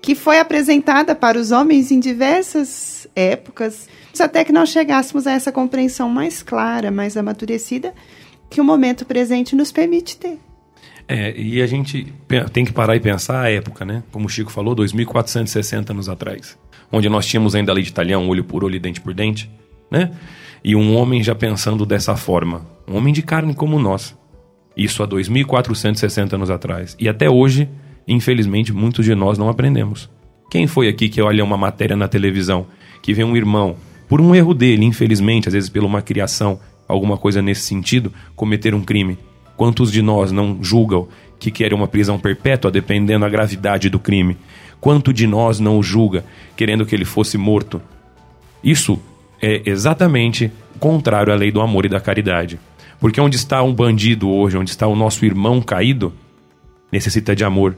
que 0.00 0.14
foi 0.14 0.38
apresentada 0.38 1.14
para 1.14 1.38
os 1.38 1.50
homens 1.50 1.90
em 1.90 2.00
diversas 2.00 3.06
épocas, 3.14 3.88
até 4.18 4.44
que 4.44 4.52
nós 4.52 4.70
chegássemos 4.70 5.26
a 5.26 5.32
essa 5.32 5.52
compreensão 5.52 6.08
mais 6.08 6.42
clara, 6.42 6.90
mais 6.90 7.16
amadurecida, 7.16 7.92
que 8.48 8.60
o 8.60 8.64
momento 8.64 9.04
presente 9.04 9.54
nos 9.54 9.70
permite 9.70 10.16
ter. 10.16 10.38
É, 11.06 11.36
e 11.36 11.60
a 11.60 11.66
gente 11.66 12.12
tem 12.52 12.64
que 12.64 12.72
parar 12.72 12.94
e 12.94 13.00
pensar 13.00 13.42
a 13.42 13.50
época, 13.50 13.84
né? 13.84 14.02
Como 14.12 14.26
o 14.26 14.28
Chico 14.28 14.50
falou, 14.50 14.76
2.460 14.76 15.90
anos 15.90 16.08
atrás. 16.08 16.56
Onde 16.92 17.08
nós 17.08 17.26
tínhamos 17.26 17.54
ainda 17.54 17.72
a 17.72 17.74
lei 17.74 17.84
de 17.84 17.92
talhão, 17.92 18.28
olho 18.28 18.44
por 18.44 18.64
olho 18.64 18.76
e 18.76 18.78
dente 18.78 19.00
por 19.00 19.12
dente, 19.12 19.50
né? 19.90 20.12
E 20.62 20.76
um 20.76 20.96
homem 20.96 21.22
já 21.22 21.34
pensando 21.34 21.86
dessa 21.86 22.16
forma. 22.16 22.66
Um 22.86 22.96
homem 22.96 23.12
de 23.12 23.22
carne 23.22 23.54
como 23.54 23.78
nós. 23.78 24.16
Isso 24.76 25.02
há 25.02 25.08
2.460 25.08 26.34
anos 26.34 26.50
atrás. 26.50 26.96
E 26.98 27.08
até 27.08 27.28
hoje, 27.28 27.68
infelizmente, 28.06 28.72
muitos 28.72 29.04
de 29.04 29.14
nós 29.14 29.38
não 29.38 29.48
aprendemos. 29.48 30.08
Quem 30.50 30.66
foi 30.66 30.88
aqui 30.88 31.08
que 31.08 31.22
olha 31.22 31.44
uma 31.44 31.56
matéria 31.56 31.96
na 31.96 32.08
televisão, 32.08 32.66
que 33.02 33.14
vê 33.14 33.22
um 33.24 33.36
irmão, 33.36 33.76
por 34.08 34.20
um 34.20 34.34
erro 34.34 34.52
dele, 34.52 34.84
infelizmente, 34.84 35.48
às 35.48 35.54
vezes 35.54 35.70
pela 35.70 35.86
uma 35.86 36.02
criação, 36.02 36.58
alguma 36.88 37.16
coisa 37.16 37.40
nesse 37.40 37.62
sentido, 37.62 38.12
cometer 38.34 38.74
um 38.74 38.82
crime? 38.82 39.16
Quantos 39.56 39.92
de 39.92 40.02
nós 40.02 40.32
não 40.32 40.58
julgam 40.62 41.06
que 41.38 41.50
querem 41.50 41.76
uma 41.76 41.86
prisão 41.86 42.18
perpétua 42.18 42.70
dependendo 42.70 43.20
da 43.20 43.28
gravidade 43.28 43.88
do 43.88 43.98
crime? 43.98 44.36
Quanto 44.80 45.12
de 45.12 45.26
nós 45.26 45.60
não 45.60 45.78
o 45.78 45.82
julga 45.82 46.24
querendo 46.56 46.86
que 46.86 46.94
ele 46.94 47.04
fosse 47.04 47.36
morto? 47.36 47.80
Isso 48.64 48.98
é 49.40 49.62
exatamente 49.64 50.50
contrário 50.78 51.32
à 51.32 51.36
lei 51.36 51.50
do 51.50 51.60
amor 51.60 51.86
e 51.86 51.88
da 51.88 52.00
caridade. 52.00 52.58
Porque 52.98 53.20
onde 53.20 53.36
está 53.36 53.62
um 53.62 53.74
bandido 53.74 54.28
hoje, 54.28 54.56
onde 54.56 54.70
está 54.70 54.86
o 54.86 54.94
nosso 54.94 55.24
irmão 55.24 55.60
caído, 55.62 56.12
necessita 56.92 57.34
de 57.34 57.44
amor. 57.44 57.76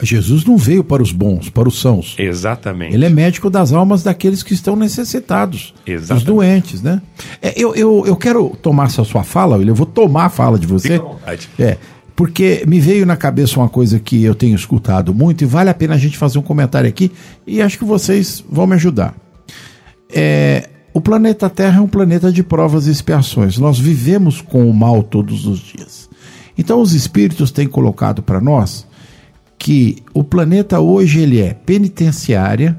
Jesus 0.00 0.44
não 0.44 0.56
veio 0.56 0.84
para 0.84 1.02
os 1.02 1.10
bons, 1.10 1.48
para 1.48 1.68
os 1.68 1.80
sãos. 1.80 2.14
Exatamente. 2.18 2.94
Ele 2.94 3.04
é 3.04 3.08
médico 3.08 3.50
das 3.50 3.72
almas 3.72 4.02
daqueles 4.02 4.44
que 4.44 4.54
estão 4.54 4.76
necessitados, 4.76 5.74
Exatamente. 5.84 6.24
dos 6.24 6.34
doentes, 6.34 6.82
né? 6.82 7.02
É, 7.42 7.52
eu, 7.56 7.74
eu, 7.74 8.04
eu 8.06 8.14
quero 8.14 8.56
tomar 8.62 8.86
essa 8.86 9.02
sua 9.02 9.24
fala, 9.24 9.60
eu 9.60 9.74
vou 9.74 9.86
tomar 9.86 10.26
a 10.26 10.30
fala 10.30 10.56
de 10.58 10.66
você. 10.68 10.90
Fica 10.90 11.04
à 11.04 11.08
vontade. 11.08 11.48
É, 11.58 11.76
porque 12.14 12.64
me 12.66 12.78
veio 12.78 13.06
na 13.06 13.16
cabeça 13.16 13.58
uma 13.58 13.68
coisa 13.68 13.98
que 13.98 14.22
eu 14.22 14.34
tenho 14.34 14.54
escutado 14.54 15.12
muito 15.12 15.42
e 15.42 15.46
vale 15.46 15.70
a 15.70 15.74
pena 15.74 15.94
a 15.94 15.98
gente 15.98 16.16
fazer 16.16 16.38
um 16.38 16.42
comentário 16.42 16.88
aqui 16.88 17.10
e 17.46 17.60
acho 17.60 17.78
que 17.78 17.84
vocês 17.84 18.44
vão 18.48 18.66
me 18.66 18.74
ajudar. 18.74 19.14
É, 20.12 20.68
o 20.98 21.00
planeta 21.00 21.48
Terra 21.48 21.78
é 21.78 21.80
um 21.80 21.86
planeta 21.86 22.32
de 22.32 22.42
provas 22.42 22.88
e 22.88 22.90
expiações. 22.90 23.56
Nós 23.56 23.78
vivemos 23.78 24.40
com 24.40 24.68
o 24.68 24.74
mal 24.74 25.00
todos 25.00 25.46
os 25.46 25.60
dias. 25.60 26.10
Então 26.58 26.80
os 26.80 26.92
espíritos 26.92 27.52
têm 27.52 27.68
colocado 27.68 28.20
para 28.20 28.40
nós 28.40 28.84
que 29.56 30.02
o 30.12 30.24
planeta 30.24 30.80
hoje 30.80 31.20
ele 31.20 31.40
é 31.40 31.54
penitenciária, 31.54 32.76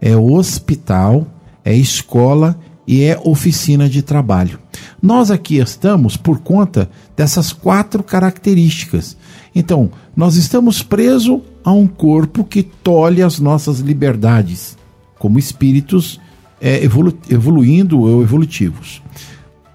é 0.00 0.16
hospital, 0.16 1.24
é 1.64 1.72
escola 1.72 2.58
e 2.88 3.04
é 3.04 3.16
oficina 3.22 3.88
de 3.88 4.02
trabalho. 4.02 4.58
Nós 5.00 5.30
aqui 5.30 5.58
estamos 5.58 6.16
por 6.16 6.40
conta 6.40 6.90
dessas 7.16 7.52
quatro 7.52 8.02
características. 8.02 9.16
Então, 9.54 9.92
nós 10.16 10.34
estamos 10.34 10.82
presos 10.82 11.40
a 11.62 11.70
um 11.70 11.86
corpo 11.86 12.42
que 12.42 12.64
tolhe 12.64 13.22
as 13.22 13.38
nossas 13.38 13.78
liberdades, 13.78 14.76
como 15.20 15.38
espíritos 15.38 16.18
é, 16.60 16.84
evolu 16.84 17.12
evoluindo 17.28 18.00
ou 18.00 18.22
evolutivos. 18.22 19.02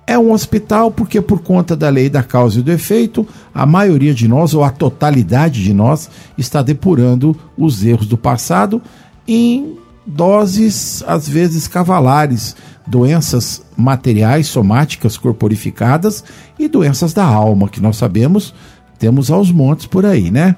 É 0.08 0.20
um 0.20 0.32
hospital 0.32 0.92
porque, 0.92 1.20
por 1.20 1.42
conta 1.42 1.76
da 1.76 1.90
lei 1.90 2.10
da 2.10 2.22
causa 2.22 2.60
e 2.60 2.64
do 2.64 2.72
efeito, 2.72 3.28
a 3.54 3.66
maioria 3.66 4.14
de 4.14 4.28
nós, 4.28 4.54
ou 4.54 4.64
a 4.64 4.70
totalidade 4.70 5.64
de 5.64 5.74
nós, 5.74 6.10
está 6.38 6.62
depurando 6.62 7.36
os 7.58 7.84
erros 7.84 8.06
do 8.06 8.16
passado 8.16 8.82
em 9.28 9.78
doses, 10.06 11.04
às 11.08 11.28
vezes, 11.28 11.68
cavalares, 11.68 12.56
doenças 12.86 13.64
materiais, 13.76 14.46
somáticas, 14.46 15.18
corporificadas 15.18 16.24
e 16.60 16.68
doenças 16.68 17.12
da 17.12 17.26
alma, 17.26 17.68
que 17.68 17.82
nós 17.82 17.98
sabemos 17.98 18.54
temos 18.98 19.30
aos 19.30 19.52
montes 19.52 19.86
por 19.86 20.06
aí, 20.06 20.32
né? 20.32 20.56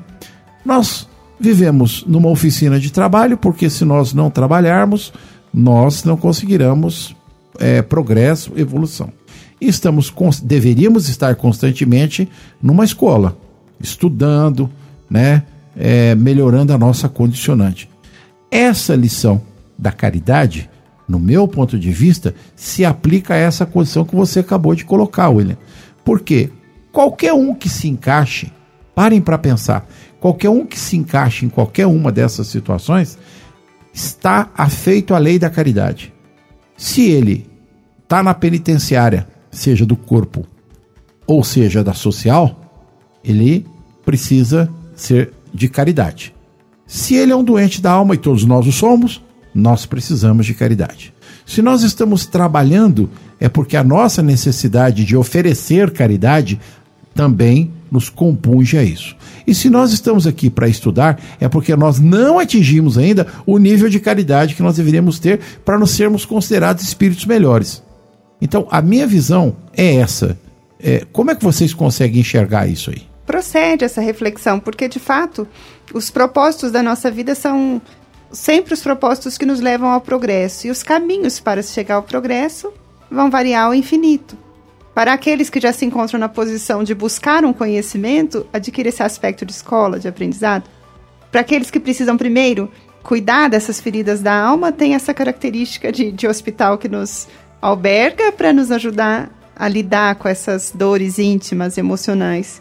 Nós 0.66 1.08
vivemos 1.40 2.04
numa 2.08 2.30
oficina 2.30 2.80
de 2.80 2.92
trabalho, 2.92 3.38
porque 3.38 3.70
se 3.70 3.86
nós 3.86 4.13
não 4.13 4.30
trabalharmos, 4.30 5.13
nós 5.54 6.04
não 6.04 6.18
conseguiremos 6.18 7.16
é, 7.60 7.82
progresso, 7.82 8.54
evolução. 8.56 9.12
Estamos, 9.60 10.14
deveríamos 10.42 11.10
estar 11.10 11.36
constantemente 11.36 12.30
numa 12.62 12.86
escola, 12.86 13.38
estudando, 13.80 14.70
né, 15.10 15.44
é, 15.76 16.14
melhorando 16.16 16.74
a 16.74 16.78
nossa 16.78 17.10
condicionante. 17.10 17.90
Essa 18.52 18.96
lição 18.96 19.42
da 19.78 19.92
caridade, 19.92 20.70
no 21.08 21.20
meu 21.20 21.48
ponto 21.48 21.78
de 21.78 21.92
vista, 21.92 22.36
se 22.56 22.86
aplica 22.86 23.34
a 23.34 23.38
essa 23.38 23.66
condição 23.66 24.06
que 24.06 24.16
você 24.16 24.40
acabou 24.40 24.76
de 24.76 24.86
colocar, 24.86 25.30
William. 25.30 25.58
Porque 26.06 26.50
qualquer 26.92 27.34
um 27.34 27.54
que 27.54 27.70
se 27.70 27.88
encaixe, 27.88 28.52
parem 28.96 29.22
para 29.22 29.38
pensar, 29.38 29.88
qualquer 30.20 30.50
um 30.50 30.66
que 30.66 30.80
se 30.80 30.98
encaixe 30.98 31.46
em 31.46 31.50
qualquer 31.50 31.88
uma 31.88 32.12
dessas 32.12 32.48
situações, 32.48 33.18
está 33.98 34.52
afeito 34.56 35.16
à 35.16 35.18
lei 35.18 35.40
da 35.40 35.50
caridade. 35.50 36.14
Se 36.78 37.02
ele 37.02 37.50
está 38.04 38.22
na 38.22 38.32
penitenciária, 38.32 39.28
seja 39.50 39.88
do 39.88 39.96
corpo 39.96 40.46
ou 41.26 41.44
seja 41.44 41.84
da 41.84 41.96
social, 41.96 42.62
ele 43.24 43.66
precisa 44.06 44.70
ser 44.96 45.34
de 45.52 45.68
caridade. 45.68 46.32
Se 46.86 47.16
ele 47.16 47.32
é 47.32 47.36
um 47.36 47.44
doente 47.44 47.82
da 47.82 47.92
alma 47.92 48.14
e 48.14 48.20
todos 48.20 48.46
nós 48.46 48.68
o 48.68 48.72
somos, 48.72 49.20
nós 49.54 49.88
precisamos 49.88 50.46
de 50.46 50.54
caridade. 50.54 51.12
Se 51.44 51.64
nós 51.64 51.82
estamos 51.82 52.28
trabalhando, 52.28 53.10
é 53.40 53.50
porque 53.50 53.76
a 53.76 53.84
nossa 53.84 54.22
necessidade 54.22 55.04
de 55.04 55.18
oferecer 55.18 55.90
caridade 55.90 56.60
também 57.16 57.74
nos 57.91 58.10
compunge 58.10 58.78
a 58.78 58.84
isso. 58.84 59.15
E 59.45 59.54
se 59.56 59.69
nós 59.69 59.93
estamos 59.93 60.28
aqui 60.28 60.50
para 60.50 60.67
estudar, 60.67 61.19
é 61.39 61.47
porque 61.47 61.76
nós 61.76 62.00
não 62.00 62.39
atingimos 62.39 62.97
ainda 62.97 63.28
o 63.45 63.58
nível 63.58 63.89
de 63.89 64.00
caridade 64.00 64.56
que 64.56 64.63
nós 64.63 64.76
deveríamos 64.76 65.19
ter 65.19 65.39
para 65.63 65.80
nos 65.80 65.91
sermos 65.91 66.26
considerados 66.26 66.84
espíritos 66.84 67.26
melhores. 67.26 67.82
Então, 68.41 68.67
a 68.69 68.82
minha 68.82 69.08
visão 69.08 69.56
é 69.76 69.95
essa. 69.95 70.38
É, 70.80 71.06
como 71.12 71.32
é 71.32 71.36
que 71.36 71.43
vocês 71.43 71.73
conseguem 71.73 72.21
enxergar 72.21 72.67
isso 72.67 72.91
aí? 72.91 73.04
Procede 73.26 73.84
essa 73.84 74.00
reflexão, 74.00 74.60
porque 74.60 74.88
de 74.88 75.00
fato, 75.00 75.47
os 75.93 76.10
propósitos 76.10 76.71
da 76.71 76.84
nossa 76.84 77.10
vida 77.10 77.36
são 77.36 77.82
sempre 78.32 78.73
os 78.73 78.82
propósitos 78.82 79.38
que 79.38 79.45
nos 79.45 79.60
levam 79.60 79.89
ao 79.89 80.02
progresso. 80.02 80.67
E 80.67 80.71
os 80.71 80.84
caminhos 80.84 81.39
para 81.39 81.62
chegar 81.62 81.95
ao 81.95 82.04
progresso 82.04 82.71
vão 83.10 83.30
variar 83.30 83.65
ao 83.65 83.73
infinito. 83.73 84.38
Para 84.98 85.14
aqueles 85.14 85.48
que 85.48 85.60
já 85.60 85.72
se 85.72 85.86
encontram 85.86 86.20
na 86.20 86.28
posição 86.28 86.84
de 86.84 86.96
buscar 86.96 87.46
um 87.46 87.54
conhecimento, 87.54 88.48
adquire 88.52 88.90
esse 88.90 89.04
aspecto 89.04 89.46
de 89.46 89.52
escola, 89.52 90.00
de 90.00 90.08
aprendizado. 90.08 90.68
Para 91.32 91.42
aqueles 91.42 91.70
que 91.70 91.80
precisam 91.80 92.18
primeiro 92.18 92.68
cuidar 93.04 93.48
dessas 93.48 93.80
feridas 93.80 94.22
da 94.22 94.34
alma, 94.34 94.72
tem 94.72 94.96
essa 94.96 95.14
característica 95.14 95.92
de, 95.92 96.12
de 96.12 96.28
hospital 96.28 96.80
que 96.80 96.90
nos 96.90 97.28
alberga 97.62 98.32
para 98.32 98.52
nos 98.52 98.72
ajudar 98.72 99.30
a 99.56 99.68
lidar 99.68 100.16
com 100.16 100.28
essas 100.28 100.72
dores 100.74 101.20
íntimas, 101.20 101.78
emocionais. 101.78 102.60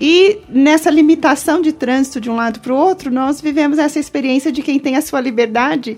E 0.00 0.40
nessa 0.48 0.90
limitação 0.90 1.62
de 1.62 1.70
trânsito 1.72 2.20
de 2.20 2.28
um 2.28 2.34
lado 2.34 2.58
para 2.58 2.72
o 2.72 2.76
outro, 2.76 3.08
nós 3.08 3.40
vivemos 3.40 3.78
essa 3.78 4.00
experiência 4.00 4.50
de 4.50 4.62
quem 4.62 4.80
tem 4.80 4.96
a 4.96 5.00
sua 5.00 5.20
liberdade 5.20 5.96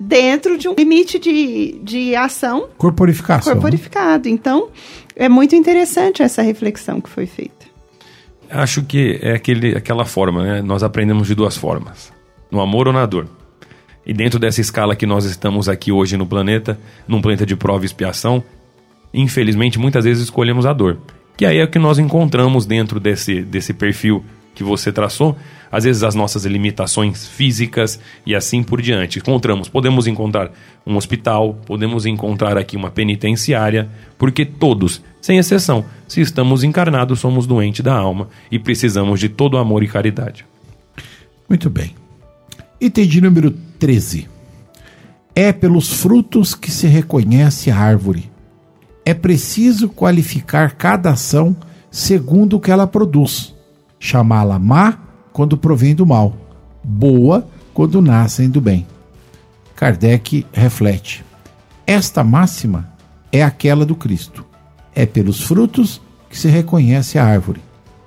dentro 0.00 0.56
de 0.56 0.66
um 0.66 0.74
limite 0.74 1.18
de, 1.18 1.78
de 1.82 2.16
ação. 2.16 2.68
Corporificação. 2.78 3.52
Corporificado. 3.52 4.26
Então, 4.28 4.70
é 5.14 5.28
muito 5.28 5.54
interessante 5.54 6.22
essa 6.22 6.40
reflexão 6.40 7.02
que 7.02 7.10
foi 7.10 7.26
feita. 7.26 7.66
Acho 8.48 8.82
que 8.82 9.18
é 9.20 9.34
aquele, 9.34 9.76
aquela 9.76 10.06
forma, 10.06 10.42
né? 10.42 10.62
Nós 10.62 10.82
aprendemos 10.82 11.28
de 11.28 11.34
duas 11.34 11.56
formas: 11.56 12.10
no 12.50 12.60
amor 12.60 12.88
ou 12.88 12.94
na 12.94 13.04
dor. 13.04 13.28
E 14.04 14.14
dentro 14.14 14.40
dessa 14.40 14.60
escala 14.60 14.96
que 14.96 15.04
nós 15.04 15.26
estamos 15.26 15.68
aqui 15.68 15.92
hoje 15.92 16.16
no 16.16 16.26
planeta, 16.26 16.80
num 17.06 17.20
planeta 17.20 17.44
de 17.44 17.54
prova 17.54 17.84
e 17.84 17.86
expiação, 17.86 18.42
infelizmente 19.12 19.78
muitas 19.78 20.04
vezes 20.04 20.24
escolhemos 20.24 20.64
a 20.64 20.72
dor. 20.72 20.98
Que 21.36 21.44
aí 21.44 21.58
é 21.58 21.64
o 21.64 21.68
que 21.68 21.78
nós 21.78 21.98
encontramos 21.98 22.66
dentro 22.66 22.98
desse, 22.98 23.42
desse 23.42 23.72
perfil 23.72 24.24
que 24.60 24.64
você 24.64 24.92
traçou, 24.92 25.38
às 25.72 25.84
vezes 25.84 26.02
as 26.02 26.14
nossas 26.14 26.44
limitações 26.44 27.26
físicas 27.26 27.98
e 28.26 28.34
assim 28.34 28.62
por 28.62 28.82
diante. 28.82 29.18
Encontramos, 29.18 29.70
podemos 29.70 30.06
encontrar 30.06 30.52
um 30.86 30.96
hospital, 30.96 31.58
podemos 31.64 32.04
encontrar 32.04 32.58
aqui 32.58 32.76
uma 32.76 32.90
penitenciária, 32.90 33.88
porque 34.18 34.44
todos, 34.44 35.02
sem 35.18 35.38
exceção, 35.38 35.82
se 36.06 36.20
estamos 36.20 36.62
encarnados, 36.62 37.20
somos 37.20 37.46
doentes 37.46 37.82
da 37.82 37.94
alma 37.94 38.28
e 38.52 38.58
precisamos 38.58 39.18
de 39.18 39.30
todo 39.30 39.56
amor 39.56 39.82
e 39.82 39.88
caridade. 39.88 40.44
Muito 41.48 41.70
bem. 41.70 41.94
Item 42.78 43.06
de 43.06 43.20
número 43.22 43.50
13. 43.78 44.28
É 45.34 45.54
pelos 45.54 45.88
frutos 45.88 46.54
que 46.54 46.70
se 46.70 46.86
reconhece 46.86 47.70
a 47.70 47.78
árvore. 47.78 48.30
É 49.06 49.14
preciso 49.14 49.88
qualificar 49.88 50.72
cada 50.72 51.12
ação 51.12 51.56
segundo 51.90 52.58
o 52.58 52.60
que 52.60 52.70
ela 52.70 52.86
produz, 52.86 53.54
chamá-la 54.00 54.58
má 54.58 54.98
quando 55.32 55.56
provém 55.56 55.94
do 55.94 56.04
mal, 56.04 56.34
boa 56.82 57.46
quando 57.72 58.02
nascem 58.02 58.50
do 58.50 58.60
bem. 58.60 58.86
Kardec 59.76 60.44
reflete: 60.52 61.24
esta 61.86 62.24
máxima 62.24 62.88
é 63.30 63.42
aquela 63.42 63.84
do 63.84 63.94
Cristo. 63.94 64.44
É 64.94 65.06
pelos 65.06 65.40
frutos 65.40 66.00
que 66.28 66.38
se 66.38 66.48
reconhece 66.48 67.18
a 67.18 67.24
árvore. 67.24 67.60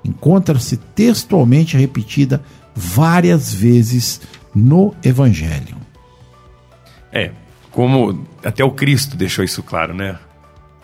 Encontra-se 0.03 0.77
textualmente 0.77 1.77
repetida 1.77 2.41
várias 2.75 3.53
vezes 3.53 4.21
no 4.53 4.93
Evangelho. 5.03 5.77
É, 7.11 7.31
como 7.71 8.25
até 8.43 8.63
o 8.63 8.71
Cristo 8.71 9.15
deixou 9.15 9.43
isso 9.43 9.63
claro, 9.63 9.93
né? 9.93 10.17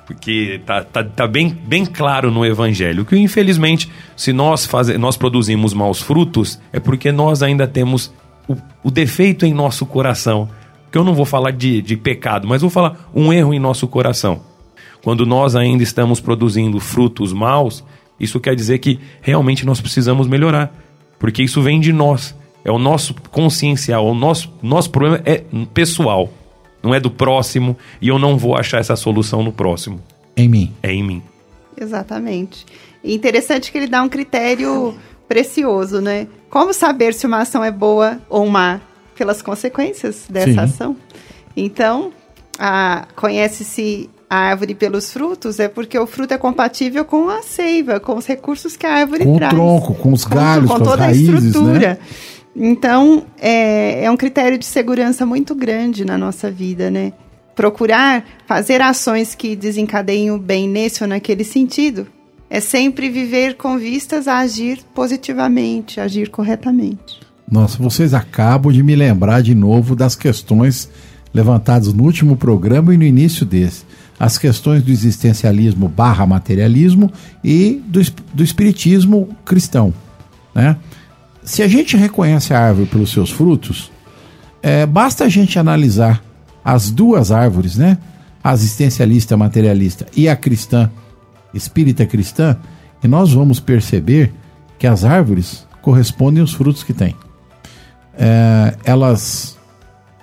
Porque 0.10 0.60
tá, 0.66 0.84
tá, 0.84 1.04
tá 1.04 1.28
bem, 1.28 1.50
bem 1.50 1.86
claro 1.86 2.32
no 2.32 2.44
Evangelho 2.44 3.06
que, 3.06 3.16
infelizmente, 3.16 3.92
se 4.18 4.34
nós, 4.34 4.66
faz, 4.66 4.88
nós 4.98 5.16
produzimos 5.16 5.72
maus 5.72 6.02
frutos, 6.02 6.60
é 6.74 6.80
porque 6.80 7.12
nós 7.12 7.44
ainda 7.44 7.68
temos 7.68 8.12
o, 8.48 8.56
o 8.84 8.90
defeito 8.90 9.46
em 9.46 9.54
nosso 9.54 9.86
coração. 9.86 10.50
Que 10.92 10.98
eu 10.98 11.04
não 11.04 11.14
vou 11.14 11.26
falar 11.26 11.52
de, 11.52 11.80
de 11.84 11.96
pecado, 11.96 12.48
mas 12.48 12.62
vou 12.62 12.72
falar 12.72 13.08
um 13.14 13.32
erro 13.32 13.54
em 13.54 13.60
nosso 13.60 13.88
coração. 13.88 14.42
Quando 15.04 15.28
nós 15.28 15.56
ainda 15.56 15.84
estamos 15.84 16.20
produzindo 16.20 16.80
frutos 16.80 17.32
maus, 17.32 17.86
isso 18.20 18.40
quer 18.40 18.56
dizer 18.56 18.80
que 18.80 19.00
realmente 19.22 19.64
nós 19.64 19.80
precisamos 19.80 20.26
melhorar. 20.26 20.74
Porque 21.20 21.44
isso 21.44 21.62
vem 21.62 21.80
de 21.80 21.94
nós. 21.94 22.36
É 22.66 22.72
o 22.72 22.80
nosso 22.80 23.14
consciencial, 23.30 24.08
o 24.08 24.16
nosso, 24.16 24.52
nosso 24.64 24.90
problema 24.90 25.22
é 25.24 25.44
pessoal 25.72 26.34
não 26.82 26.94
é 26.94 27.00
do 27.00 27.12
próximo 27.12 27.78
e 28.02 28.08
eu 28.08 28.18
não 28.18 28.38
vou 28.38 28.56
achar 28.56 28.80
essa 28.80 28.96
solução 28.96 29.44
no 29.44 29.52
próximo. 29.52 30.02
Em 30.36 30.48
mim. 30.48 30.74
É 30.82 30.92
em 30.92 31.04
mim. 31.04 31.22
Exatamente. 31.80 32.66
E 33.04 33.14
interessante 33.14 33.72
que 33.72 33.78
ele 33.78 33.88
dá 33.88 34.02
um 34.02 34.10
critério 34.10 34.96
precioso, 35.28 36.02
né? 36.02 36.28
Como 36.50 36.74
saber 36.74 37.14
se 37.14 37.26
uma 37.28 37.40
ação 37.40 37.64
é 37.64 37.72
boa 37.72 38.20
ou 38.30 38.48
má? 38.48 38.82
Pelas 39.16 39.42
consequências 39.42 40.26
dessa 40.30 40.52
Sim. 40.52 40.60
ação. 40.60 40.98
Então, 41.56 42.12
conhece-se 43.16 44.10
a 44.30 44.38
árvore 44.38 44.76
pelos 44.76 45.12
frutos, 45.12 45.60
é 45.60 45.68
porque 45.68 45.98
o 45.98 46.06
fruto 46.06 46.34
é 46.34 46.38
compatível 46.38 47.04
com 47.04 47.30
a 47.30 47.42
seiva, 47.42 48.00
com 48.00 48.16
os 48.16 48.26
recursos 48.28 48.78
que 48.78 48.86
a 48.86 48.94
árvore 48.94 49.26
com 49.26 49.38
traz. 49.38 49.54
Com 49.54 49.58
o 49.58 49.60
tronco, 49.60 49.96
com 49.96 50.14
os 50.14 50.24
galhos, 50.24 50.68
com, 50.68 50.78
com, 50.78 50.80
com 50.80 50.86
toda 50.86 51.04
raízes, 51.04 51.30
a 51.30 51.38
estrutura. 51.38 51.80
Né? 51.80 51.98
Então, 52.56 53.26
é, 53.38 54.04
é 54.04 54.12
um 54.12 54.18
critério 54.18 54.58
de 54.58 54.66
segurança 54.66 55.26
muito 55.26 55.56
grande 55.56 56.04
na 56.04 56.18
nossa 56.18 56.50
vida, 56.52 56.90
né? 56.90 57.14
Procurar 57.56 58.26
fazer 58.48 58.82
ações 58.82 59.36
que 59.36 59.56
desencadeiem 59.56 60.32
o 60.32 60.38
bem 60.38 60.68
nesse 60.68 61.04
ou 61.04 61.10
naquele 61.10 61.44
sentido 61.44 62.08
é 62.50 62.60
sempre 62.60 63.10
viver 63.10 63.56
com 63.56 63.78
vistas 63.78 64.28
a 64.28 64.40
agir 64.40 64.80
positivamente, 64.94 66.00
agir 66.00 66.30
corretamente. 66.30 67.20
Nossa, 67.50 67.82
vocês 67.82 68.14
acabam 68.14 68.72
de 68.72 68.82
me 68.82 68.96
lembrar 68.96 69.42
de 69.42 69.54
novo 69.54 69.96
das 69.96 70.16
questões 70.16 70.90
levantadas 71.34 71.94
no 71.94 72.04
último 72.04 72.36
programa 72.36 72.94
e 72.94 72.98
no 72.98 73.04
início 73.04 73.46
desse. 73.46 73.84
As 74.20 74.38
questões 74.38 74.84
do 74.84 74.92
existencialismo 74.92 75.88
barra 75.88 76.26
materialismo 76.26 77.12
e 77.44 77.82
do, 77.86 78.02
do 78.34 78.44
espiritismo 78.44 79.30
cristão. 79.46 79.94
Né? 80.54 80.76
Se 81.44 81.64
a 81.64 81.68
gente 81.68 81.98
reconhece 81.98 82.54
a 82.54 82.60
árvore 82.60 82.88
pelos 82.88 83.12
seus 83.12 83.32
frutos, 83.32 83.92
é, 84.62 84.86
basta 84.86 85.26
a 85.26 85.30
gente 85.30 85.58
analisar 85.58 86.24
as 86.64 86.92
duas 86.92 87.32
árvores, 87.32 87.78
né? 87.78 87.98
A 88.44 88.54
existencialista 88.54 89.36
materialista 89.36 90.06
e 90.16 90.30
a 90.30 90.36
cristã, 90.36 90.90
espírita 91.54 92.06
cristã, 92.06 92.58
e 93.04 93.08
nós 93.08 93.34
vamos 93.34 93.60
perceber 93.60 94.34
que 94.78 94.88
as 94.88 95.04
árvores 95.04 95.68
correspondem 95.82 96.42
aos 96.42 96.54
frutos 96.54 96.84
que 96.84 96.94
têm. 96.94 97.16
É, 98.18 98.76
elas, 98.84 99.58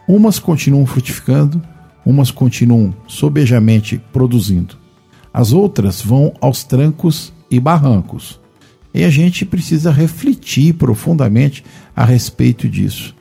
umas 0.06 0.38
continuam 0.38 0.86
frutificando, 0.86 1.62
umas 2.04 2.30
continuam 2.30 2.94
sobejamente 3.06 4.00
produzindo. 4.12 4.76
As 5.32 5.52
outras 5.52 6.00
vão 6.00 6.32
aos 6.40 6.64
trancos 6.64 7.32
e 7.50 7.58
barrancos. 7.58 8.40
E 8.96 9.04
a 9.04 9.10
gente 9.10 9.44
precisa 9.44 9.90
refletir 9.90 10.72
profundamente 10.72 11.62
a 11.94 12.02
respeito 12.02 12.66
disso. 12.66 13.14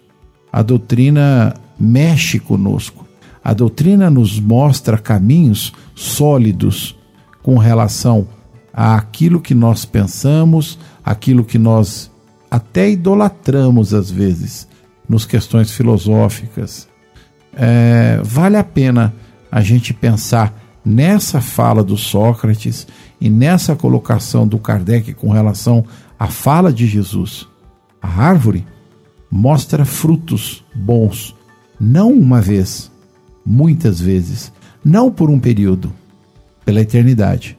A 0.50 0.62
doutrina 0.62 1.54
mexe 1.78 2.40
conosco. 2.40 3.06
A 3.44 3.54
doutrina 3.54 4.10
nos 4.10 4.40
mostra 4.40 4.98
caminhos 4.98 5.74
sólidos 5.94 6.98
com 7.44 7.58
relação 7.58 8.26
àquilo 8.74 9.42
que 9.42 9.54
nós 9.54 9.84
pensamos, 9.84 10.80
aquilo 11.04 11.44
que 11.44 11.58
nós 11.58 12.10
até 12.50 12.90
idolatramos 12.90 13.94
às 13.94 14.10
vezes, 14.10 14.70
nos 15.10 15.26
questões 15.26 15.72
filosóficas. 15.72 16.88
É, 17.54 18.22
vale 18.24 18.56
a 18.56 18.64
pena 18.64 19.14
a 19.52 19.60
gente 19.60 19.94
pensar 19.94 20.58
nessa 20.86 21.42
fala 21.42 21.84
do 21.84 21.98
Sócrates 21.98 22.88
e 23.19 23.30
nessa 23.30 23.75
colocação 23.75 24.47
do 24.47 24.58
Kardec 24.58 25.13
com 25.13 25.32
relação 25.32 25.86
à 26.19 26.28
fala 26.28 26.71
de 26.71 26.86
Jesus. 26.88 27.47
A 28.01 28.21
árvore 28.21 28.65
mostra 29.32 29.86
frutos 29.86 30.63
bons, 30.73 31.36
não 31.80 32.13
uma 32.13 32.41
vez, 32.41 32.91
muitas 33.45 33.99
vezes, 33.99 34.51
não 34.84 35.12
por 35.12 35.30
um 35.30 35.39
período, 35.39 35.91
pela 36.63 36.82
eternidade. 36.82 37.58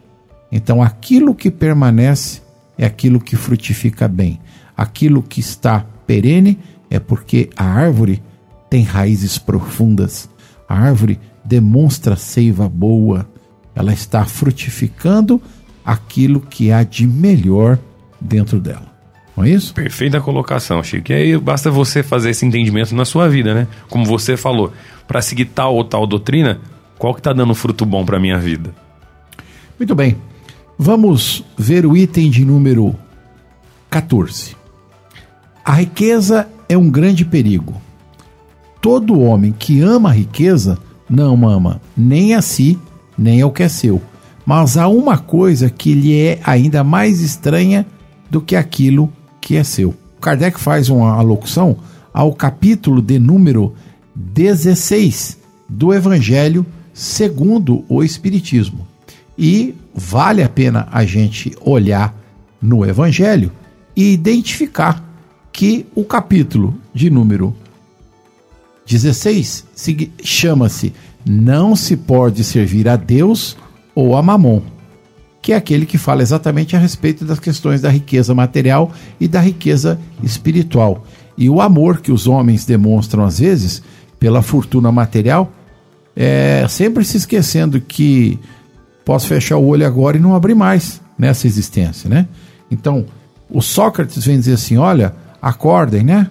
Então, 0.51 0.83
aquilo 0.83 1.35
que 1.35 1.51
permanece 1.51 2.41
é 2.79 2.87
aquilo 2.87 3.21
que 3.21 3.37
frutifica 3.37 4.07
bem. 4.07 4.41
Aquilo 4.77 5.23
que 5.23 5.41
está 5.41 5.85
perene 6.07 6.59
é 6.89 6.99
porque 6.99 7.51
a 7.57 7.65
árvore 7.65 8.23
tem 8.71 8.83
raízes 8.83 9.39
profundas. 9.39 10.29
A 10.69 10.79
árvore 10.79 11.19
demonstra 11.45 12.17
seiva 12.17 12.69
boa, 12.69 13.29
ela 13.77 13.93
está 13.93 14.25
frutificando 14.25 15.41
aquilo 15.85 16.41
que 16.41 16.73
há 16.73 16.83
de 16.83 17.07
melhor 17.07 17.79
dentro 18.21 18.59
dela. 18.59 18.97
Não 19.37 19.45
é 19.45 19.51
isso? 19.51 19.75
Perfeita 19.75 20.19
colocação, 20.19 20.83
Chico. 20.83 21.13
E 21.13 21.15
aí 21.15 21.39
basta 21.39 21.71
você 21.71 22.03
fazer 22.03 22.31
esse 22.31 22.47
entendimento 22.47 22.95
na 22.95 23.05
sua 23.05 23.29
vida, 23.29 23.53
né? 23.55 23.69
Como 23.91 24.07
você 24.07 24.35
falou, 24.35 24.73
para 25.07 25.21
seguir 25.21 25.45
tal 25.45 25.75
ou 25.75 25.85
tal 25.85 26.07
doutrina, 26.07 26.59
qual 26.99 27.13
que 27.13 27.21
está 27.21 27.35
dando 27.35 27.55
fruto 27.55 27.85
bom 27.85 28.03
para 28.05 28.19
minha 28.19 28.39
vida? 28.39 28.75
Muito 29.79 29.95
bem. 29.95 30.17
Vamos 30.79 31.45
ver 31.57 31.85
o 31.85 31.95
item 31.95 32.31
de 32.31 32.45
número 32.45 32.97
14. 33.91 34.57
A 35.63 35.73
riqueza 35.73 36.49
é 36.67 36.79
um 36.79 36.89
grande 36.89 37.25
perigo. 37.25 37.81
Todo 38.81 39.21
homem 39.21 39.53
que 39.53 39.83
ama 39.83 40.09
a 40.09 40.13
riqueza 40.13 40.79
não 41.09 41.47
ama 41.47 41.81
nem 41.95 42.35
a 42.35 42.41
si, 42.41 42.79
nem 43.17 43.41
ao 43.43 43.51
que 43.51 43.63
é 43.63 43.69
seu. 43.69 44.01
Mas 44.45 44.77
há 44.77 44.89
uma 44.89 45.19
coisa 45.19 45.69
que 45.69 45.93
lhe 45.95 46.19
é 46.19 46.41
ainda 46.45 46.85
mais 46.85 47.21
estranha 47.21 47.87
do 48.31 48.41
que 48.41 48.55
aquilo 48.55 49.13
que 49.41 49.57
é 49.57 49.65
seu. 49.65 49.95
Kardec 50.21 50.59
faz 50.59 50.89
uma 50.89 51.13
alocução 51.13 51.77
ao 52.13 52.33
capítulo 52.33 53.03
de 53.03 53.19
número 53.19 53.75
16 54.15 55.39
do 55.69 55.93
Evangelho 55.93 56.65
segundo 56.93 57.85
o 57.89 58.03
Espiritismo. 58.03 58.87
E 59.39 59.75
vale 59.95 60.43
a 60.43 60.49
pena 60.49 60.89
a 60.91 61.05
gente 61.05 61.55
olhar 61.61 62.15
no 62.61 62.85
Evangelho 62.87 63.53
e 63.95 64.13
identificar 64.13 65.05
que 65.53 65.87
o 65.95 66.05
capítulo 66.05 66.75
de 66.95 67.11
número 67.11 67.55
16 68.87 69.65
chama-se 70.23 70.93
Não 71.29 71.75
se 71.75 71.97
pode 71.97 72.45
servir 72.45 72.89
a 72.89 72.97
Deus 72.97 73.57
ou 73.95 74.17
a 74.17 74.23
Mamon, 74.23 74.63
que 75.43 75.53
é 75.53 75.57
aquele 75.57 75.87
que 75.87 75.99
fala 75.99 76.23
exatamente 76.23 76.77
a 76.77 76.79
respeito 76.79 77.25
das 77.25 77.41
questões 77.41 77.81
da 77.81 77.89
riqueza 77.89 78.35
material 78.35 78.93
e 79.21 79.27
da 79.27 79.41
riqueza 79.41 79.99
espiritual. 80.23 81.05
E 81.37 81.51
o 81.51 81.61
amor 81.61 82.01
que 82.01 82.13
os 82.13 82.27
homens 82.27 82.65
demonstram 82.65 83.25
às 83.25 83.41
vezes 83.41 83.83
pela 84.19 84.41
fortuna 84.41 84.91
material, 84.91 85.53
é 86.15 86.67
sempre 86.69 87.05
se 87.05 87.17
esquecendo 87.17 87.81
que 87.81 88.39
posso 89.05 89.27
fechar 89.27 89.57
o 89.57 89.67
olho 89.67 89.87
agora 89.87 90.17
e 90.17 90.21
não 90.21 90.35
abrir 90.35 90.55
mais 90.55 91.01
nessa 91.19 91.47
existência, 91.47 92.09
né? 92.09 92.27
Então, 92.71 93.05
o 93.51 93.61
Sócrates 93.61 94.25
vem 94.25 94.39
dizer 94.39 94.55
assim: 94.55 94.77
olha, 94.77 95.15
acordem, 95.41 96.03
né? 96.03 96.29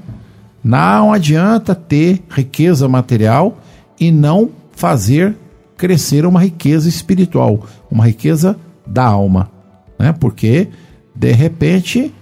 Não 0.64 1.14
adianta 1.14 1.76
ter 1.76 2.24
riqueza 2.30 2.90
material 2.90 3.60
e 4.00 4.12
não 4.12 4.50
fazer 4.76 5.36
crescer 5.78 6.26
uma 6.26 6.42
riqueza 6.42 6.88
espiritual, 6.88 7.66
uma 7.92 8.06
riqueza 8.06 8.58
da 8.86 9.06
alma, 9.06 9.52
né? 10.00 10.14
Porque 10.14 10.70
de 11.14 11.32
repente, 11.32 12.14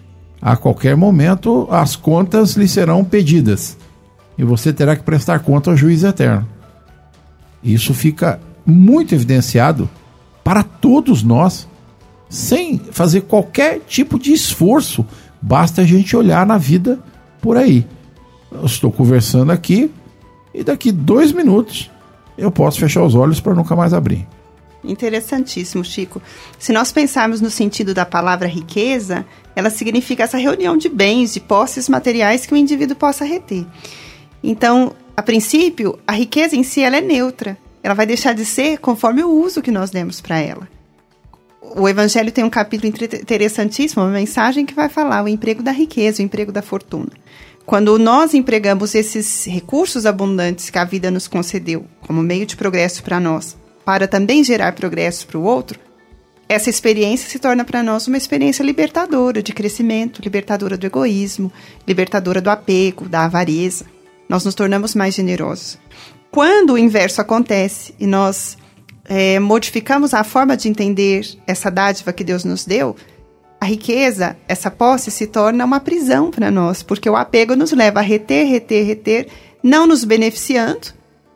a 0.41 0.55
qualquer 0.55 0.95
momento, 0.95 1.67
as 1.71 1.95
contas 1.95 2.55
lhe 2.55 2.67
serão 2.67 3.03
pedidas 3.03 3.77
e 4.37 4.43
você 4.43 4.71
terá 4.71 4.95
que 4.95 5.03
prestar 5.03 5.39
conta 5.39 5.71
ao 5.71 5.77
juiz 5.77 6.03
eterno. 6.03 6.47
Isso 7.63 7.93
fica 7.93 8.39
muito 8.65 9.15
evidenciado 9.15 9.89
para 10.43 10.63
todos 10.63 11.23
nós, 11.23 11.67
sem 12.29 12.77
fazer 12.77 13.21
qualquer 13.21 13.79
tipo 13.87 14.19
de 14.19 14.33
esforço. 14.33 15.05
Basta 15.41 15.81
a 15.81 15.85
gente 15.85 16.15
olhar 16.15 16.45
na 16.45 16.57
vida 16.57 16.99
por 17.41 17.57
aí. 17.57 17.85
Eu 18.51 18.65
estou 18.65 18.91
conversando 18.91 19.51
aqui 19.51 19.89
e 20.53 20.63
daqui 20.63 20.91
dois 20.91 21.31
minutos 21.31 21.89
eu 22.37 22.51
posso 22.51 22.79
fechar 22.79 23.03
os 23.03 23.15
olhos 23.15 23.39
para 23.39 23.53
nunca 23.53 23.75
mais 23.75 23.93
abrir. 23.93 24.27
Interessantíssimo, 24.83 25.83
Chico. 25.83 26.21
Se 26.59 26.73
nós 26.73 26.91
pensarmos 26.91 27.39
no 27.39 27.49
sentido 27.49 27.93
da 27.93 28.05
palavra 28.05 28.47
riqueza, 28.47 29.25
ela 29.55 29.69
significa 29.69 30.23
essa 30.23 30.37
reunião 30.37 30.75
de 30.75 30.89
bens, 30.89 31.33
de 31.33 31.39
posses 31.39 31.87
materiais 31.87 32.45
que 32.45 32.53
o 32.53 32.57
indivíduo 32.57 32.95
possa 32.95 33.23
reter. 33.23 33.65
Então, 34.43 34.93
a 35.15 35.21
princípio, 35.21 35.97
a 36.05 36.11
riqueza 36.11 36.55
em 36.55 36.63
si 36.63 36.81
ela 36.81 36.97
é 36.97 37.01
neutra. 37.01 37.57
Ela 37.81 37.93
vai 37.93 38.05
deixar 38.05 38.33
de 38.33 38.45
ser 38.45 38.79
conforme 38.79 39.23
o 39.23 39.29
uso 39.29 39.61
que 39.61 39.71
nós 39.71 39.89
demos 39.89 40.19
para 40.19 40.39
ela. 40.39 40.67
O 41.75 41.87
Evangelho 41.87 42.31
tem 42.31 42.43
um 42.43 42.49
capítulo 42.49 42.91
interessantíssimo, 42.93 44.03
uma 44.03 44.11
mensagem 44.11 44.65
que 44.65 44.73
vai 44.73 44.89
falar 44.89 45.23
o 45.23 45.27
emprego 45.27 45.63
da 45.63 45.71
riqueza, 45.71 46.21
o 46.21 46.25
emprego 46.25 46.51
da 46.51 46.61
fortuna. 46.61 47.09
Quando 47.65 47.97
nós 47.97 48.33
empregamos 48.33 48.93
esses 48.93 49.45
recursos 49.45 50.05
abundantes 50.05 50.69
que 50.69 50.77
a 50.77 50.83
vida 50.83 51.09
nos 51.09 51.27
concedeu 51.27 51.85
como 52.01 52.21
meio 52.21 52.45
de 52.45 52.57
progresso 52.57 53.01
para 53.01 53.19
nós, 53.19 53.57
para 53.85 54.07
também 54.07 54.43
gerar 54.43 54.73
progresso 54.73 55.25
para 55.25 55.37
o 55.37 55.43
outro, 55.43 55.79
essa 56.47 56.69
experiência 56.69 57.29
se 57.29 57.39
torna 57.39 57.63
para 57.63 57.81
nós 57.81 58.05
uma 58.07 58.17
experiência 58.17 58.63
libertadora 58.63 59.41
de 59.41 59.53
crescimento, 59.53 60.21
libertadora 60.21 60.77
do 60.77 60.85
egoísmo, 60.85 61.51
libertadora 61.87 62.41
do 62.41 62.49
apego, 62.49 63.07
da 63.07 63.25
avareza. 63.25 63.85
Nós 64.27 64.43
nos 64.43 64.53
tornamos 64.53 64.93
mais 64.93 65.15
generosos. 65.15 65.79
Quando 66.29 66.73
o 66.73 66.77
inverso 66.77 67.21
acontece 67.21 67.95
e 67.97 68.05
nós 68.05 68.57
é, 69.05 69.39
modificamos 69.39 70.13
a 70.13 70.23
forma 70.23 70.57
de 70.57 70.67
entender 70.67 71.25
essa 71.47 71.71
dádiva 71.71 72.11
que 72.11 72.23
Deus 72.23 72.43
nos 72.43 72.65
deu, 72.65 72.95
a 73.63 73.65
riqueza, 73.65 74.35
essa 74.45 74.69
posse, 74.69 75.09
se 75.09 75.25
torna 75.25 75.63
uma 75.63 75.79
prisão 75.79 76.29
para 76.29 76.51
nós, 76.51 76.83
porque 76.83 77.09
o 77.09 77.15
apego 77.15 77.55
nos 77.55 77.71
leva 77.71 77.99
a 77.99 78.03
reter, 78.03 78.45
reter, 78.45 78.85
reter, 78.85 79.27
não 79.63 79.87
nos 79.87 80.03
beneficiando, 80.03 80.89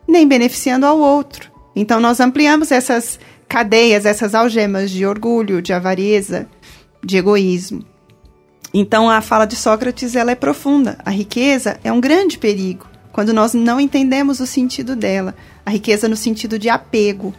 nem 0.05 0.28
beneficiando 0.28 0.86
ao 0.86 0.99
outro. 0.99 1.49
Então, 1.73 2.01
nós 2.01 2.19
ampliamos 2.19 2.69
essas 2.69 3.17
cadeias, 3.47 4.05
essas 4.05 4.36
algemas 4.36 4.91
de 4.91 5.05
orgulho, 5.05 5.61
de 5.61 5.71
avareza, 5.71 6.49
de 7.01 7.15
egoísmo. 7.15 7.86
Então, 8.73 9.09
a 9.09 9.21
fala 9.21 9.45
de 9.45 9.55
Sócrates 9.55 10.13
ela 10.13 10.32
é 10.32 10.36
profunda. 10.36 10.97
A 11.05 11.09
riqueza 11.09 11.80
é 11.82 11.93
um 11.93 12.01
grande 12.01 12.38
perigo 12.38 12.86
quando 13.13 13.32
nós 13.32 13.53
não 13.53 13.80
entendemos 13.80 14.41
o 14.41 14.45
sentido 14.45 14.97
dela. 14.97 15.34
A 15.65 15.69
riqueza 15.69 16.09
no 16.09 16.17
sentido 16.17 16.59
de 16.59 16.67
apego, 16.67 17.34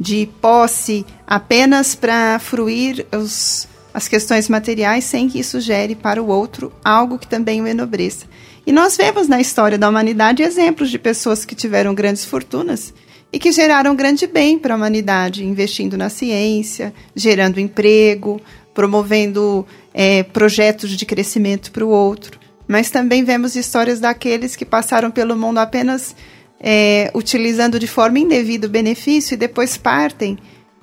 de 0.00 0.28
posse 0.40 1.06
apenas 1.24 1.94
para 1.94 2.40
fruir 2.40 3.06
os 3.12 3.68
as 3.94 4.08
questões 4.08 4.48
materiais 4.48 5.04
sem 5.04 5.28
que 5.28 5.38
isso 5.38 5.60
gere 5.60 5.94
para 5.94 6.20
o 6.20 6.26
outro 6.26 6.72
algo 6.84 7.16
que 7.16 7.28
também 7.28 7.62
o 7.62 7.66
enobreça. 7.66 8.26
E 8.66 8.72
nós 8.72 8.96
vemos 8.96 9.28
na 9.28 9.40
história 9.40 9.78
da 9.78 9.88
humanidade 9.88 10.42
exemplos 10.42 10.90
de 10.90 10.98
pessoas 10.98 11.44
que 11.44 11.54
tiveram 11.54 11.94
grandes 11.94 12.24
fortunas 12.24 12.92
e 13.32 13.38
que 13.38 13.52
geraram 13.52 13.94
grande 13.94 14.26
bem 14.26 14.58
para 14.58 14.74
a 14.74 14.76
humanidade, 14.76 15.44
investindo 15.44 15.96
na 15.96 16.08
ciência, 16.08 16.92
gerando 17.14 17.60
emprego, 17.60 18.40
promovendo 18.74 19.64
é, 19.92 20.24
projetos 20.24 20.90
de 20.90 21.06
crescimento 21.06 21.70
para 21.70 21.84
o 21.84 21.88
outro. 21.88 22.40
Mas 22.66 22.90
também 22.90 23.22
vemos 23.22 23.54
histórias 23.54 24.00
daqueles 24.00 24.56
que 24.56 24.64
passaram 24.64 25.10
pelo 25.10 25.36
mundo 25.36 25.58
apenas 25.58 26.16
é, 26.58 27.10
utilizando 27.14 27.78
de 27.78 27.86
forma 27.86 28.18
indevida 28.18 28.66
o 28.66 28.70
benefício 28.70 29.34
e 29.34 29.36
depois 29.36 29.76
partem 29.76 30.38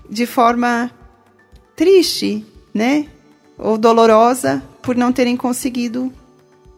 de 0.10 0.26
forma 0.26 0.92
triste, 1.76 2.46
né? 2.74 3.06
Ou 3.58 3.78
dolorosa 3.78 4.62
por 4.82 4.96
não 4.96 5.12
terem 5.12 5.38
conseguido 5.38 6.12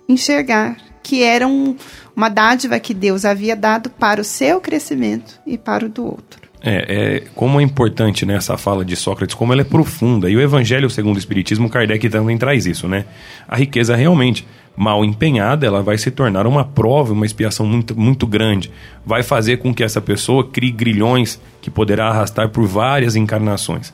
enxergar 0.08 0.78
que 1.02 1.22
era 1.22 1.48
um, 1.48 1.76
uma 2.16 2.30
dádiva 2.30 2.80
que 2.80 2.94
Deus 2.94 3.26
havia 3.26 3.56
dado 3.56 3.90
para 3.90 4.22
o 4.22 4.24
seu 4.24 4.62
crescimento 4.62 5.40
e 5.46 5.58
para 5.58 5.86
o 5.86 5.90
do 5.90 6.06
outro. 6.06 6.42
É, 6.66 7.18
é, 7.18 7.24
como 7.36 7.60
é 7.60 7.64
importante 7.64 8.26
né, 8.26 8.40
fala 8.40 8.86
de 8.86 8.96
Sócrates, 8.96 9.36
como 9.36 9.52
ela 9.52 9.62
é 9.62 9.66
profunda. 9.66 10.30
E 10.30 10.38
o 10.38 10.42
Evangelho 10.42 10.90
segundo 10.90 11.18
o 11.18 11.20
Espiritismo, 11.20 11.70
Kardec 11.70 12.10
também 12.10 12.38
traz 12.38 12.66
isso, 12.66 12.88
né? 12.88 13.04
A 13.46 13.58
riqueza 13.58 13.98
realmente 13.98 14.48
mal 14.76 15.06
empenhada, 15.06 15.66
ela 15.66 15.84
vai 15.84 15.98
se 15.98 16.10
tornar 16.10 16.48
uma 16.48 16.66
prova, 16.66 17.14
uma 17.14 17.26
expiação 17.26 17.66
muito, 17.66 17.98
muito 17.98 18.26
grande. 18.26 18.72
Vai 19.06 19.22
fazer 19.22 19.58
com 19.58 19.74
que 19.74 19.84
essa 19.84 20.02
pessoa 20.02 20.48
crie 20.48 20.72
grilhões 20.72 21.40
que 21.62 21.70
poderá 21.70 22.10
arrastar 22.10 22.50
por 22.50 22.66
várias 22.66 23.16
encarnações. 23.16 23.94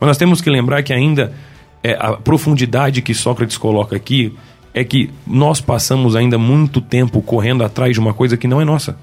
Mas 0.00 0.08
nós 0.08 0.16
temos 0.16 0.40
que 0.40 0.50
lembrar 0.50 0.82
que 0.82 0.92
ainda 0.92 1.32
é, 1.82 1.96
a 1.98 2.12
profundidade 2.12 3.02
que 3.02 3.14
Sócrates 3.14 3.56
coloca 3.56 3.94
aqui 3.94 4.34
é 4.74 4.84
que 4.84 5.10
nós 5.26 5.60
passamos 5.60 6.16
ainda 6.16 6.36
muito 6.36 6.80
tempo 6.80 7.22
correndo 7.22 7.64
atrás 7.64 7.94
de 7.94 8.00
uma 8.00 8.12
coisa 8.12 8.36
que 8.36 8.48
não 8.48 8.60
é 8.60 8.64
nossa. 8.64 8.98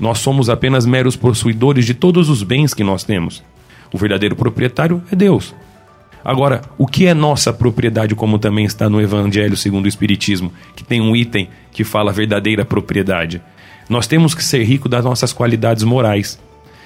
Nós 0.00 0.18
somos 0.18 0.48
apenas 0.48 0.86
meros 0.86 1.16
possuidores 1.16 1.84
de 1.84 1.94
todos 1.94 2.28
os 2.28 2.42
bens 2.42 2.72
que 2.72 2.82
nós 2.82 3.04
temos. 3.04 3.42
O 3.92 3.98
verdadeiro 3.98 4.34
proprietário 4.34 5.02
é 5.10 5.16
Deus. 5.16 5.54
Agora, 6.24 6.62
o 6.76 6.86
que 6.86 7.06
é 7.06 7.14
nossa 7.14 7.52
propriedade, 7.52 8.14
como 8.14 8.38
também 8.38 8.64
está 8.64 8.88
no 8.88 9.00
Evangelho 9.00 9.56
segundo 9.56 9.86
o 9.86 9.88
Espiritismo, 9.88 10.52
que 10.74 10.84
tem 10.84 11.00
um 11.00 11.14
item 11.14 11.48
que 11.70 11.84
fala 11.84 12.12
verdadeira 12.12 12.64
propriedade? 12.64 13.40
Nós 13.88 14.06
temos 14.06 14.34
que 14.34 14.44
ser 14.44 14.62
ricos 14.64 14.90
das 14.90 15.04
nossas 15.04 15.32
qualidades 15.32 15.82
morais. 15.82 16.38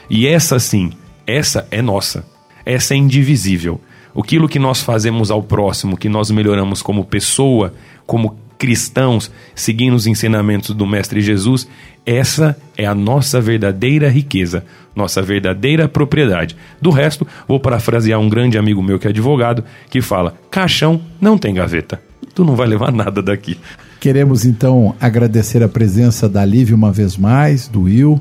E 0.09 0.27
essa 0.27 0.59
sim, 0.59 0.93
essa 1.27 1.67
é 1.71 1.83
nossa. 1.83 2.25
Essa 2.65 2.95
é 2.95 2.97
indivisível. 2.97 3.81
Aquilo 4.17 4.49
que 4.49 4.59
nós 4.59 4.81
fazemos 4.83 5.31
ao 5.31 5.43
próximo, 5.43 5.97
que 5.97 6.09
nós 6.09 6.31
melhoramos 6.31 6.83
como 6.83 7.05
pessoa, 7.05 7.75
como 8.07 8.39
cristãos, 8.63 9.29
seguindo 9.57 9.95
os 9.95 10.07
ensinamentos 10.07 10.73
do 10.73 10.87
Mestre 10.87 11.21
Jesus, 11.21 11.67
essa 12.07 12.57
é 12.79 12.87
a 12.87 12.95
nossa 12.95 13.41
verdadeira 13.41 14.09
riqueza, 14.09 14.65
nossa 14.95 15.21
verdadeira 15.21 15.89
propriedade. 15.89 16.57
Do 16.81 16.91
resto, 16.91 17.27
vou 17.49 17.59
parafrasear 17.59 18.21
um 18.21 18.29
grande 18.29 18.57
amigo 18.57 18.81
meu 18.81 19.01
que 19.01 19.09
é 19.09 19.11
advogado, 19.11 19.65
que 19.91 20.01
fala: 20.01 20.37
caixão 20.49 21.03
não 21.21 21.37
tem 21.37 21.53
gaveta. 21.53 22.01
Tu 22.37 22.45
não 22.45 22.55
vai 22.55 22.69
levar 22.69 22.93
nada 22.93 23.21
daqui. 23.21 23.59
Queremos 23.99 24.45
então 24.45 24.95
agradecer 25.01 25.61
a 25.65 25.69
presença 25.69 26.29
da 26.29 26.45
Lívia 26.45 26.77
uma 26.77 26.93
vez 26.93 27.17
mais, 27.17 27.67
do 27.67 27.83
Will, 27.83 28.21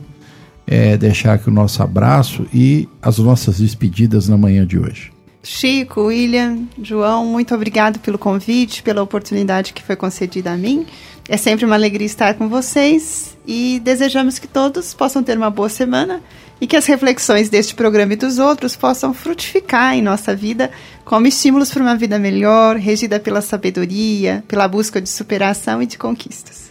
é, 0.65 0.97
deixar 0.97 1.33
aqui 1.33 1.49
o 1.49 1.53
nosso 1.53 1.83
abraço 1.83 2.47
e 2.51 2.89
as 2.99 3.19
nossas 3.19 3.59
despedidas 3.59 4.27
na 4.27 4.37
manhã 4.37 4.65
de 4.65 4.79
hoje. 4.79 5.11
Chico, 5.43 6.03
William, 6.03 6.67
João, 6.81 7.25
muito 7.25 7.55
obrigado 7.55 7.99
pelo 7.99 8.17
convite, 8.17 8.83
pela 8.83 9.01
oportunidade 9.01 9.73
que 9.73 9.83
foi 9.83 9.95
concedida 9.95 10.51
a 10.51 10.57
mim. 10.57 10.85
É 11.27 11.37
sempre 11.37 11.65
uma 11.65 11.75
alegria 11.75 12.05
estar 12.05 12.35
com 12.35 12.47
vocês 12.47 13.37
e 13.45 13.79
desejamos 13.83 14.37
que 14.37 14.47
todos 14.47 14.93
possam 14.93 15.23
ter 15.23 15.37
uma 15.37 15.49
boa 15.49 15.69
semana 15.69 16.21
e 16.59 16.67
que 16.67 16.75
as 16.75 16.85
reflexões 16.85 17.49
deste 17.49 17.73
programa 17.73 18.13
e 18.13 18.15
dos 18.15 18.37
outros 18.37 18.75
possam 18.75 19.13
frutificar 19.13 19.95
em 19.95 20.01
nossa 20.01 20.35
vida 20.35 20.69
como 21.03 21.25
estímulos 21.25 21.71
para 21.71 21.81
uma 21.81 21.97
vida 21.97 22.19
melhor, 22.19 22.75
regida 22.75 23.19
pela 23.19 23.41
sabedoria, 23.41 24.43
pela 24.47 24.67
busca 24.67 25.01
de 25.01 25.09
superação 25.09 25.81
e 25.81 25.87
de 25.87 25.97
conquistas. 25.97 26.70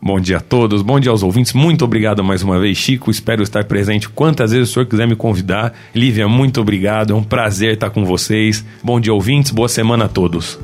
Bom 0.00 0.20
dia 0.20 0.36
a 0.36 0.40
todos, 0.40 0.82
bom 0.82 1.00
dia 1.00 1.10
aos 1.10 1.22
ouvintes. 1.22 1.52
Muito 1.52 1.84
obrigado 1.84 2.22
mais 2.22 2.42
uma 2.42 2.60
vez, 2.60 2.76
Chico. 2.76 3.10
Espero 3.10 3.42
estar 3.42 3.64
presente 3.64 4.08
quantas 4.08 4.52
vezes 4.52 4.70
o 4.70 4.72
senhor 4.72 4.86
quiser 4.86 5.08
me 5.08 5.16
convidar. 5.16 5.72
Lívia, 5.94 6.28
muito 6.28 6.60
obrigado. 6.60 7.12
É 7.12 7.16
um 7.16 7.24
prazer 7.24 7.74
estar 7.74 7.90
com 7.90 8.04
vocês. 8.04 8.64
Bom 8.82 9.00
dia, 9.00 9.12
ouvintes. 9.12 9.50
Boa 9.50 9.68
semana 9.68 10.04
a 10.04 10.08
todos. 10.08 10.58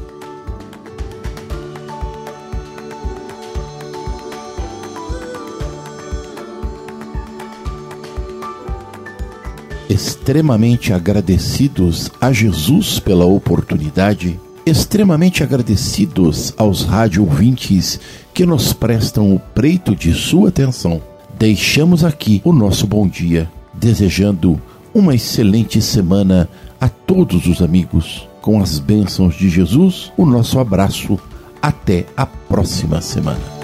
Extremamente 9.88 10.92
agradecidos 10.92 12.10
a 12.20 12.32
Jesus 12.32 12.98
pela 12.98 13.24
oportunidade 13.24 14.38
extremamente 14.64 15.42
agradecidos 15.42 16.52
aos 16.56 16.84
rádio 16.84 17.22
ouvintes 17.22 18.00
que 18.32 18.46
nos 18.46 18.72
prestam 18.72 19.34
o 19.34 19.38
preito 19.38 19.94
de 19.94 20.12
sua 20.14 20.48
atenção. 20.48 21.00
Deixamos 21.38 22.04
aqui 22.04 22.40
o 22.44 22.52
nosso 22.52 22.86
bom 22.86 23.06
dia, 23.06 23.50
desejando 23.74 24.60
uma 24.94 25.14
excelente 25.14 25.80
semana 25.80 26.48
a 26.80 26.88
todos 26.88 27.46
os 27.46 27.62
amigos. 27.62 28.28
Com 28.40 28.60
as 28.60 28.78
bênçãos 28.78 29.36
de 29.36 29.48
Jesus, 29.48 30.12
o 30.16 30.26
nosso 30.26 30.58
abraço. 30.58 31.18
Até 31.60 32.06
a 32.16 32.26
próxima 32.26 33.00
semana. 33.00 33.61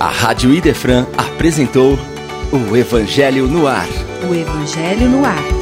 A 0.00 0.10
Rádio 0.10 0.54
Idefran 0.54 1.06
apresentou 1.16 1.98
o 2.52 2.76
Evangelho 2.76 3.48
no 3.48 3.66
Ar. 3.66 3.88
O 4.30 4.32
Evangelho 4.32 5.08
no 5.08 5.24
Ar. 5.24 5.57